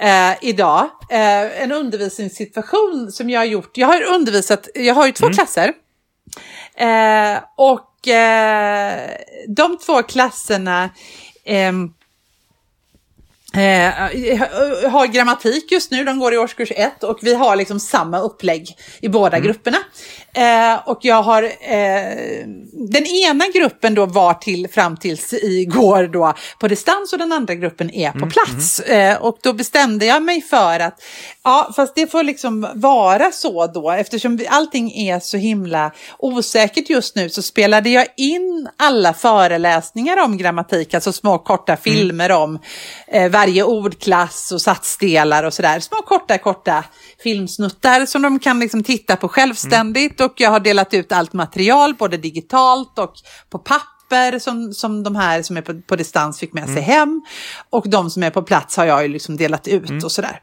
[0.00, 0.90] eh, idag.
[1.10, 3.76] Eh, en undervisningssituation som jag har gjort.
[3.76, 5.72] Jag har undervisat, jag har ju två klasser.
[6.74, 9.10] Eh, och eh,
[9.48, 10.90] de två klasserna
[11.44, 11.92] ehm,
[13.54, 13.92] Eh,
[14.90, 18.76] har grammatik just nu, de går i årskurs ett och vi har liksom samma upplägg
[19.00, 19.78] i båda grupperna.
[20.34, 26.34] Eh, och jag har, eh, den ena gruppen då var till fram tills igår då
[26.58, 28.80] på distans och den andra gruppen är på plats.
[28.80, 31.02] Eh, och då bestämde jag mig för att,
[31.44, 36.90] ja fast det får liksom vara så då eftersom vi, allting är så himla osäkert
[36.90, 42.58] just nu så spelade jag in alla föreläsningar om grammatik, alltså små korta filmer om
[43.40, 45.80] varje ordklass och satsdelar och sådär.
[45.80, 46.84] Små korta, korta
[47.22, 51.94] filmsnuttar som de kan liksom titta på självständigt och jag har delat ut allt material
[51.94, 53.12] både digitalt och
[53.50, 57.22] på papper som, som de här som är på, på distans fick med sig hem
[57.70, 60.40] och de som är på plats har jag ju liksom delat ut och sådär.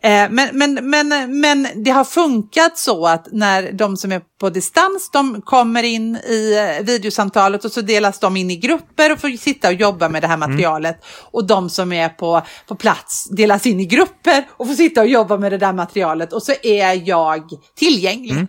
[0.00, 4.50] Eh, men, men, men, men det har funkat så att när de som är på
[4.50, 9.20] distans, de kommer in i eh, videosamtalet och så delas de in i grupper och
[9.20, 11.04] får sitta och jobba med det här materialet.
[11.30, 15.08] Och de som är på, på plats delas in i grupper och får sitta och
[15.08, 16.32] jobba med det där materialet.
[16.32, 17.42] Och så är jag
[17.78, 18.46] tillgänglig.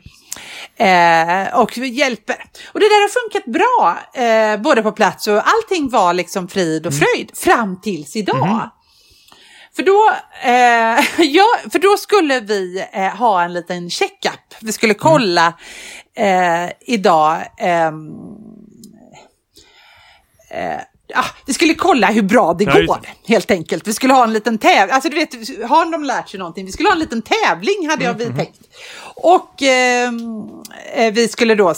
[0.78, 2.36] Eh, och hjälper.
[2.74, 6.88] Och det där har funkat bra, eh, både på plats och allting var liksom frid
[6.88, 8.70] och fröjd fram tills idag.
[9.76, 10.12] För då,
[10.44, 14.56] eh, ja, för då skulle vi eh, ha en liten checkup.
[14.62, 15.54] Vi skulle kolla
[16.18, 17.42] eh, idag.
[17.60, 18.10] ehm,
[20.52, 23.88] eh, ja, vi skulle kolla hur bra det just går, helt enkelt.
[23.88, 24.94] Vi skulle ha en liten tävling.
[24.94, 25.34] Alltså, du vet,
[25.70, 26.66] har de lärt sig någonting?
[26.66, 28.60] Vi skulle ha en liten tävling, hade jag vi tänkt.
[29.18, 30.10] Och eh,
[30.94, 31.74] eh, vi skulle då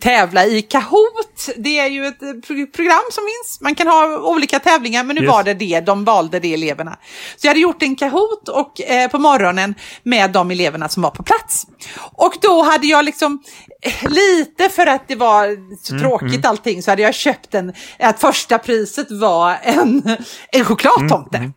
[0.00, 1.48] tävla i Kahoot.
[1.56, 3.60] Det är ju ett eh, pro- program som finns.
[3.60, 5.30] Man kan ha olika tävlingar, men nu Yes.
[5.30, 5.80] var det det.
[5.80, 6.96] De valde det eleverna.
[7.36, 11.10] Så jag hade gjort en Kahoot och, eh, på morgonen med de eleverna som var
[11.10, 11.66] på plats.
[12.12, 13.42] Och då hade jag liksom,
[13.82, 18.20] eh, lite för att det var så tråkigt allting, så hade jag köpt en, att
[18.20, 20.16] första priset var en,
[20.52, 21.50] en chokladtomte.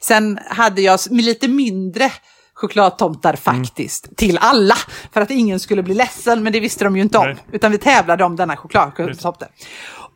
[0.00, 2.12] Sen hade jag lite mindre
[2.60, 4.74] chokladtomtar faktiskt, till alla,
[5.12, 7.36] för att ingen skulle bli ledsen, men det visste de ju inte om, Nej.
[7.52, 9.48] utan vi tävlade om denna chokladtomte.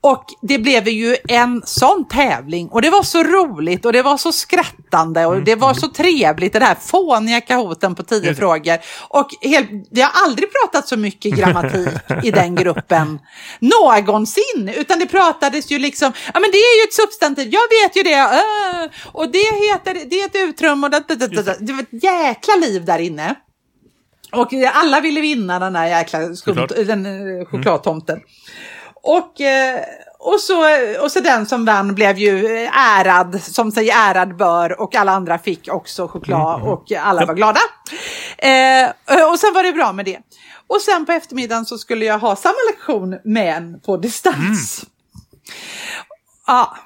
[0.05, 4.17] Och det blev ju en sån tävling och det var så roligt och det var
[4.17, 8.35] så skrattande och det var så trevligt, den här fåniga kahooten på tio det.
[8.35, 8.79] frågor.
[9.09, 11.89] Och helt, vi har aldrig pratat så mycket grammatik
[12.23, 13.21] i den gruppen
[13.61, 17.97] någonsin, utan det pratades ju liksom, ja men det är ju ett substantiv, jag vet
[17.97, 21.57] ju det, äh, och det heter, det är ett utrum och det, det, det, det,
[21.61, 23.35] det var ett jäkla liv där inne.
[24.33, 28.21] Och alla ville vinna den där jäkla skum, den, eh, chokladtomten.
[29.03, 29.81] Och, eh,
[30.19, 30.63] och, så,
[31.03, 35.39] och så den som vann blev ju ärad, som sig ärad bör, och alla andra
[35.39, 37.61] fick också choklad och alla var glada.
[38.39, 38.91] Eh,
[39.31, 40.19] och sen var det bra med det.
[40.67, 44.85] Och sen på eftermiddagen så skulle jag ha samma lektion men på distans.
[46.47, 46.77] Ja.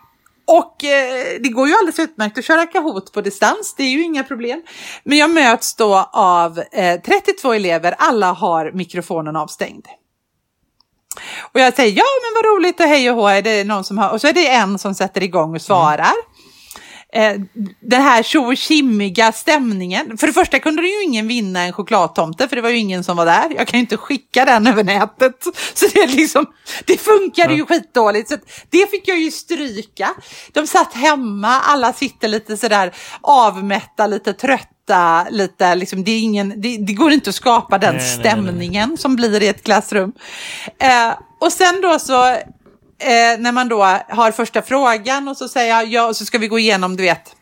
[0.49, 4.03] Och eh, det går ju alldeles utmärkt att köra Kahoot på distans, det är ju
[4.03, 4.63] inga problem.
[5.05, 9.87] Men jag möts då av eh, 32 elever, alla har mikrofonen avstängd.
[11.53, 13.99] Och jag säger ja men vad roligt och hej och hå, är det någon som
[13.99, 14.11] har...
[14.11, 16.15] Och så är det en som sätter igång och svarar.
[17.13, 17.35] Eh,
[17.81, 18.57] den här tjo
[19.33, 20.19] stämningen.
[20.19, 23.17] För det första kunde ju ingen vinna en chokladtomte för det var ju ingen som
[23.17, 23.55] var där.
[23.57, 25.45] Jag kan ju inte skicka den över nätet.
[25.75, 26.47] Så det, liksom,
[26.87, 28.29] det funkade ju skitdåligt.
[28.29, 28.37] Så
[28.71, 30.15] det fick jag ju stryka.
[30.53, 34.76] De satt hemma, alla sitter lite sådär avmätta, lite trötta.
[35.31, 38.25] Lite, liksom, det, är ingen, det, det går inte att skapa den Nej, nej, nej,
[38.25, 38.33] nej.
[38.33, 40.13] stämningen som blir i ett klassrum.
[40.79, 42.27] Eh, och sen då så
[42.99, 46.39] eh, när man då har första frågan och så säger jag ja och så ska
[46.39, 47.37] vi gå igenom, du vet,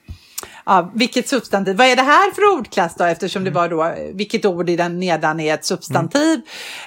[0.66, 4.44] ja, vilket substantiv, vad är det här för ordklass då eftersom det var då, vilket
[4.44, 6.40] ord i den nedan är ett substantiv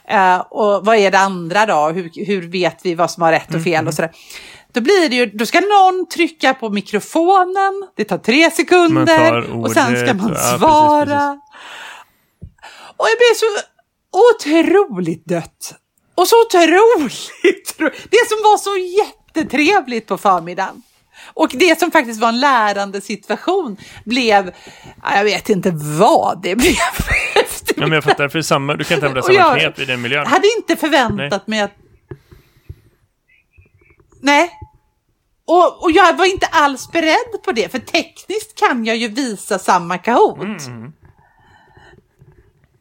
[0.09, 3.55] eh, och vad är det andra då, hur, hur vet vi vad som har rätt
[3.55, 4.11] och fel och sådär.
[4.77, 9.55] Då blir det ju, då ska någon trycka på mikrofonen, det tar tre sekunder tar
[9.63, 11.05] och sen ska man ja, precis, svara.
[11.05, 11.41] precis.
[12.97, 13.45] Och jag blev så
[14.35, 15.75] otroligt dött.
[16.15, 20.81] Och så otroligt ro- Det som var så jättetrevligt på förmiddagen.
[21.33, 24.51] Och det som faktiskt var en lärande situation blev,
[25.03, 26.73] ja, jag vet inte vad det blev.
[27.75, 30.01] Ja, men jag fattar, för samma, du kan inte använda samma jag knep i den
[30.01, 30.27] miljön.
[30.27, 31.71] hade inte förväntat mig att...
[34.21, 34.56] Nej.
[35.57, 39.59] Och, och jag var inte alls beredd på det, för tekniskt kan jag ju visa
[39.59, 40.67] samma Kahoot.
[40.67, 40.91] Mm.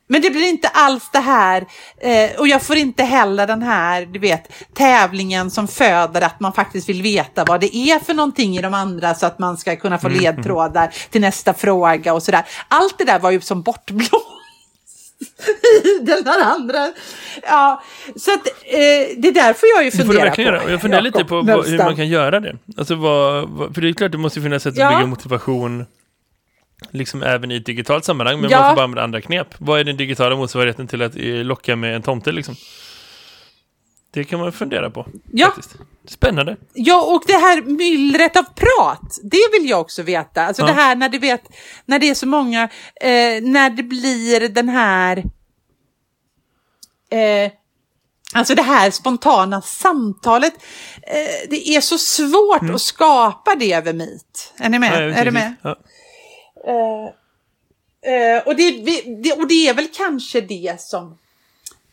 [0.08, 1.66] Men det blir inte alls det här,
[1.98, 6.52] eh, och jag får inte heller den här, du vet, tävlingen som föder att man
[6.52, 9.76] faktiskt vill veta vad det är för någonting i de andra så att man ska
[9.76, 10.20] kunna få Mm.
[10.20, 12.44] ledtrådar till nästa fråga och sådär.
[12.68, 14.36] Allt det där var ju som bortblåst
[16.00, 16.92] den där andra.
[17.42, 17.83] Ja,
[18.16, 20.57] så att, eh, det är därför jag ju Det får du verkligen på.
[20.61, 20.70] göra.
[20.70, 22.57] Jag funderar lite Jakob på vad, hur man kan göra det.
[22.76, 24.90] Alltså vad, vad, för det är klart det måste finnas sätt att Ja.
[24.90, 25.87] bygga motivation
[26.90, 28.61] liksom även i ett digitalt sammanhang, men Ja.
[28.61, 29.48] man får bara använda andra knep.
[29.59, 32.55] Vad är den digitala motsvarigheten till att eh, locka med en tomte liksom?
[34.16, 35.07] Det kan man fundera på.
[35.33, 35.46] Ja.
[35.46, 35.76] Faktiskt.
[36.09, 36.57] Spännande.
[36.74, 40.46] Ja, och det här myllret av prat, det vill jag också veta.
[40.46, 40.66] Alltså Ja.
[40.66, 41.42] det här när, du vet,
[41.85, 42.62] när det är så många,
[43.00, 45.18] eh, när det blir den här,
[47.11, 47.52] eh,
[48.35, 50.55] alltså det här spontana samtalet.
[51.02, 54.55] Eh, det är så svårt att skapa det över Meet.
[54.59, 54.92] Är ni med?
[54.92, 55.09] Mm.
[55.11, 55.55] Ja, är du med?
[55.62, 55.76] Ja.
[58.07, 58.70] Eh, och, det,
[59.22, 61.18] det, och det är väl kanske det som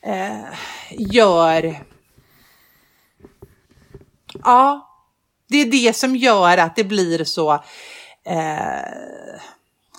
[0.05, 0.53] eh,
[0.91, 1.92] gör...
[4.45, 4.89] Ja,
[5.49, 7.53] det är det som gör att det blir så
[8.25, 9.41] eh,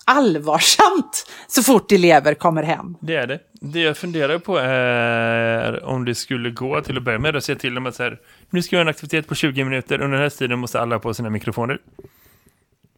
[0.05, 2.97] allvarsamt så fort elever kommer hem.
[3.01, 3.39] Det är det.
[3.53, 7.59] Det jag funderar på är om det skulle gå till att börja med att säga
[7.59, 8.19] till dem att så här,
[8.51, 10.95] nu ska vi göra en aktivitet på 20 minuter under den här tiden måste alla
[10.95, 11.79] ha på sina mikrofoner.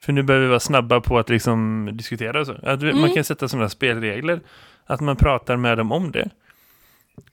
[0.03, 2.55] För nu behöver vi vara snabba på att liksom diskutera och så.
[2.63, 4.41] Att vi- Man kan sätta sådana spelregler.
[4.87, 6.31] Att man pratar med dem om det.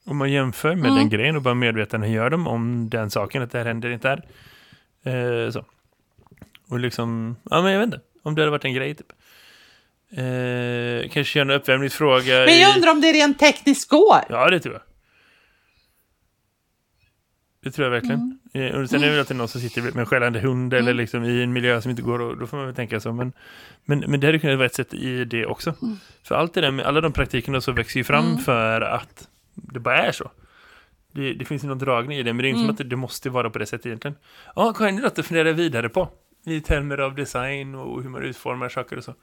[0.04, 3.50] Om man jämför med den grejen och bara medveten gör de om den saken, att
[3.50, 4.22] det här händer inte här.
[5.44, 5.64] Eh, så.
[6.68, 8.00] Och liksom, ja men jag vet inte.
[8.22, 9.12] Om det hade varit en grej typ.
[10.10, 12.34] Eh, kanske göra en uppvärmningsfråga.
[12.46, 14.20] Men jag i- undrar om det rent tekniskt går.
[14.28, 14.82] Ja, det tror jag.
[17.62, 18.38] Det tror jag verkligen.
[18.54, 20.94] Eh, Och sen är det väl är någon som sitter med en skällande hund eller
[20.94, 23.12] liksom i en miljö som inte går och då får man väl tänka så.
[23.12, 23.32] Men,
[23.84, 25.74] men, men det hade kunnat vara ett sätt i det också.
[26.22, 29.80] För allt det där med alla de praktikerna så växer ju fram för att det
[29.80, 30.30] bara är så.
[31.12, 32.96] Det, det finns någon dragning i det, men det är inte som att det, det
[32.96, 34.16] måste vara på det sättet egentligen.
[34.56, 36.08] Ja, Karin, är något att fundera vidare på.
[36.46, 39.14] I termer av design och hur man utformar saker och så.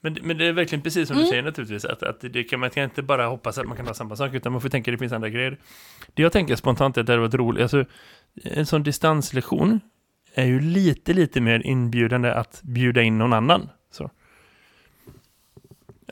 [0.00, 2.70] Men, men det är verkligen precis som du säger naturligtvis, att, att det kan, man
[2.70, 4.94] kan inte bara hoppas att man kan ha samma sak, utan man får tänka att
[4.94, 5.58] det finns andra grejer.
[6.14, 7.84] Det jag tänker spontant är att det hade varit roligt, alltså
[8.44, 9.80] en sån distanslektion
[10.34, 13.68] är ju lite, lite mer inbjudande att bjuda in någon annan.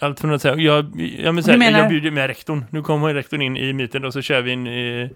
[0.01, 0.85] Allt från att säga, jag,
[1.19, 4.13] ja, men här, menar- jag bjuder med rektorn, nu kommer rektorn in i myten och
[4.13, 5.09] så kör vi en eh,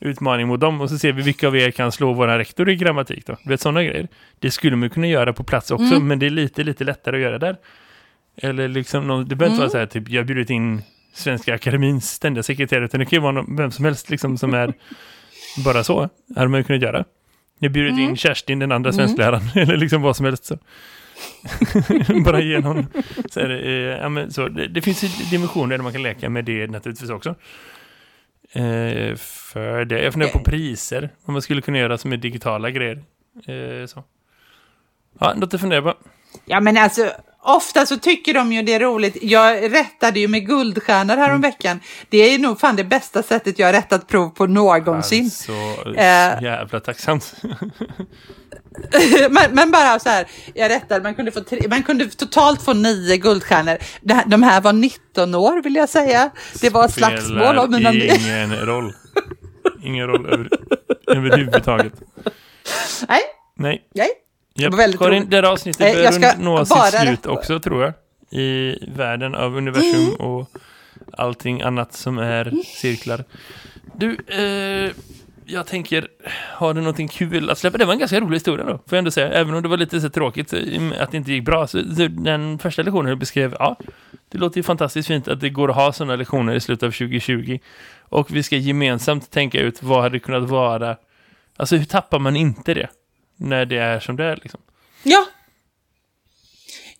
[0.00, 2.76] utmaning mot dem och så ser vi vilka av er kan slå våra rektor i
[2.76, 3.36] grammatik då.
[3.44, 4.08] Du vet sådana grejer.
[4.38, 6.08] Det skulle man kunna göra på plats också, Mm.
[6.08, 7.56] men det är lite, lite lättare att göra där.
[8.42, 9.68] Eller liksom, någon, det behöver inte Mm.
[9.68, 10.82] vara så här, typ, jag bjudit in
[11.14, 14.54] Svenska Akademins ständiga sekreterare, utan det kan ju vara någon, vem som helst liksom, som
[14.54, 14.74] är
[15.64, 16.08] bara så.
[16.36, 17.04] Hade man ju kunnat göra.
[17.58, 18.08] Jag har bjudit Mm.
[18.10, 20.44] in Kerstin, den andra svenskläraren, eller liksom vad som helst.
[20.44, 20.58] Så.
[22.24, 22.86] bara ge någon.
[23.30, 26.28] Så är det, eh, ja, men, så, det, det finns dimensioner där man kan leka
[26.30, 27.34] med det naturligtvis också.
[28.52, 32.70] Eh, för det, jag funderar på priser, vad man skulle kunna göra som är digitala
[32.70, 33.02] grejer.
[33.46, 34.04] Eh, så.
[35.20, 35.94] Ja, något att fundera på.
[36.44, 37.10] Ja men alltså,
[37.42, 39.16] ofta så tycker de ju det är roligt.
[39.22, 41.80] Jag rättade ju med guldstjärnor här om veckan.
[42.08, 45.24] Det är nog fan det bästa sättet jag har rättat prov på någonsin.
[45.24, 45.52] Alltså,
[45.96, 46.42] Eh.
[46.42, 47.34] jävla tacksamt.
[49.30, 52.72] men, men bara så här, jag rättade, man kunde, få tre, man kunde totalt få
[52.72, 53.78] nio guldstjärnor.
[54.26, 56.30] De här var 19 år vill jag säga.
[56.60, 57.92] Det var ett slagsmål om mina...
[57.92, 58.92] ingen roll.
[59.82, 60.48] Ingen roll över,
[61.06, 61.92] överhuvudtaget.
[63.08, 63.20] Nej,
[63.56, 63.82] Nej.
[63.94, 64.08] nej.
[64.54, 64.74] Japp.
[64.74, 67.92] väldigt Karin, det här avsnittet jag bör ska nå sitt slut också, tror jag.
[68.40, 70.14] I världen av universum Mm.
[70.14, 70.50] och
[71.12, 73.24] allting annat som är cirklar.
[73.96, 74.92] Du, eh,
[75.52, 76.08] jag tänker,
[76.54, 77.78] har du någonting kul att släppa?
[77.78, 79.28] Det var en ganska rolig historia då, får jag ändå säga.
[79.28, 80.54] Även om det var lite så tråkigt
[80.98, 81.66] att det inte gick bra.
[81.66, 83.76] Så, så den första lektionen du beskrev, ja,
[84.28, 86.90] det låter ju fantastiskt fint att det går att ha sådana lektioner i slutet av
[86.90, 87.58] 2020.
[88.00, 90.96] Och vi ska gemensamt tänka ut vad hade kunnat vara,
[91.56, 92.88] alltså hur tappar man inte det?
[93.36, 94.60] När det är som det är liksom.
[95.02, 95.26] Ja.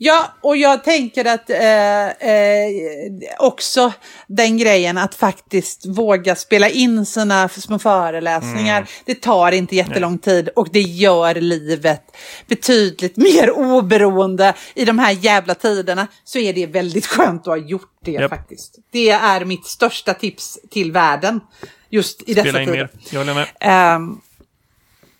[0.02, 2.70] Ja, och jag tänker att eh, eh,
[3.38, 3.92] också
[4.26, 8.90] den grejen att faktiskt våga spela in sina små föreläsningar.
[9.04, 12.02] Det tar inte jättelång tid och det gör livet
[12.46, 14.54] betydligt mer oberoende.
[14.74, 18.30] I de här jävla tiderna så är det väldigt skönt att ha gjort det Japp.
[18.30, 18.78] faktiskt.
[18.92, 21.40] Det är mitt största tips till världen
[21.90, 22.78] just i dessa Spela in tider.
[22.78, 23.48] mer, jag håller med.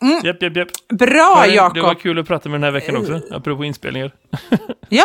[0.02, 0.68] Ehm, Japp, japp, japp.
[0.88, 2.00] bra Karin, Det var Jakob!
[2.00, 4.10] kul att prata med den här veckan också, apropå inspelningar.
[4.88, 5.04] Ja.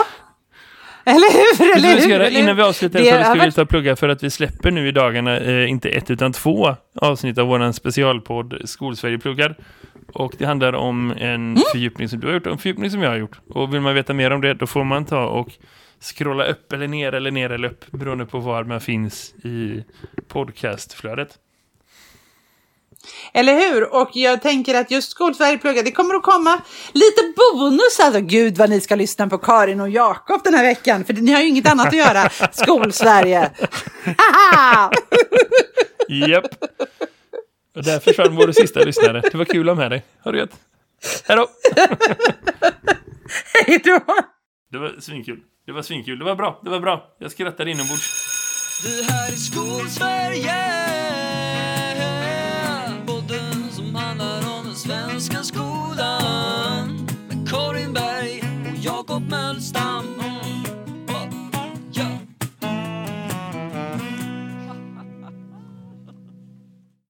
[1.08, 1.76] Eller hur?
[1.78, 2.10] Eller hur?
[2.10, 2.26] göra?
[2.28, 2.56] Eller Innan hur?
[2.56, 4.92] vi avslutar Det så ska vi ta och plugga för att vi släpper nu i
[4.92, 9.56] dagarna, eh, inte ett utan två avsnitt av våran specialpodd Skolsverige pluggar.
[10.14, 11.58] Och det handlar om en Mm.
[11.72, 13.40] fördjupning som du har gjort och en fördjupning som jag har gjort.
[13.50, 15.48] Och vill man veta mer om det, då får man ta och
[16.02, 19.84] scrolla upp eller ner eller ner eller upp beroende på var man finns i
[20.28, 21.30] podcastflödet.
[23.34, 23.94] Eller hur?
[23.94, 28.00] Och jag tänker att just Skolsverige pluggar, det kommer att komma lite bonus.
[28.00, 31.06] Alltså gud vad ni ska lyssna på Karin och Jakob den här veckan.
[31.06, 32.30] För ni har ju inget annat att göra.
[32.52, 33.52] Skolsverige.
[36.30, 36.46] Japp.
[37.76, 39.22] Och där försvann vår sista lyssnare.
[39.32, 40.04] Det var kul att ha med dig.
[40.24, 40.52] Ha det gött.
[41.28, 41.48] Hej då!
[43.68, 44.00] Hej då!
[44.72, 45.40] Det var svinkul.
[45.66, 46.20] Det var svinkul.
[46.20, 46.62] Det var bra.
[46.64, 47.16] Det var bra.
[47.20, 48.32] Jag skrattar inombords.
[48.84, 50.56] Det här är Skolsverige
[59.56, 59.95] svenska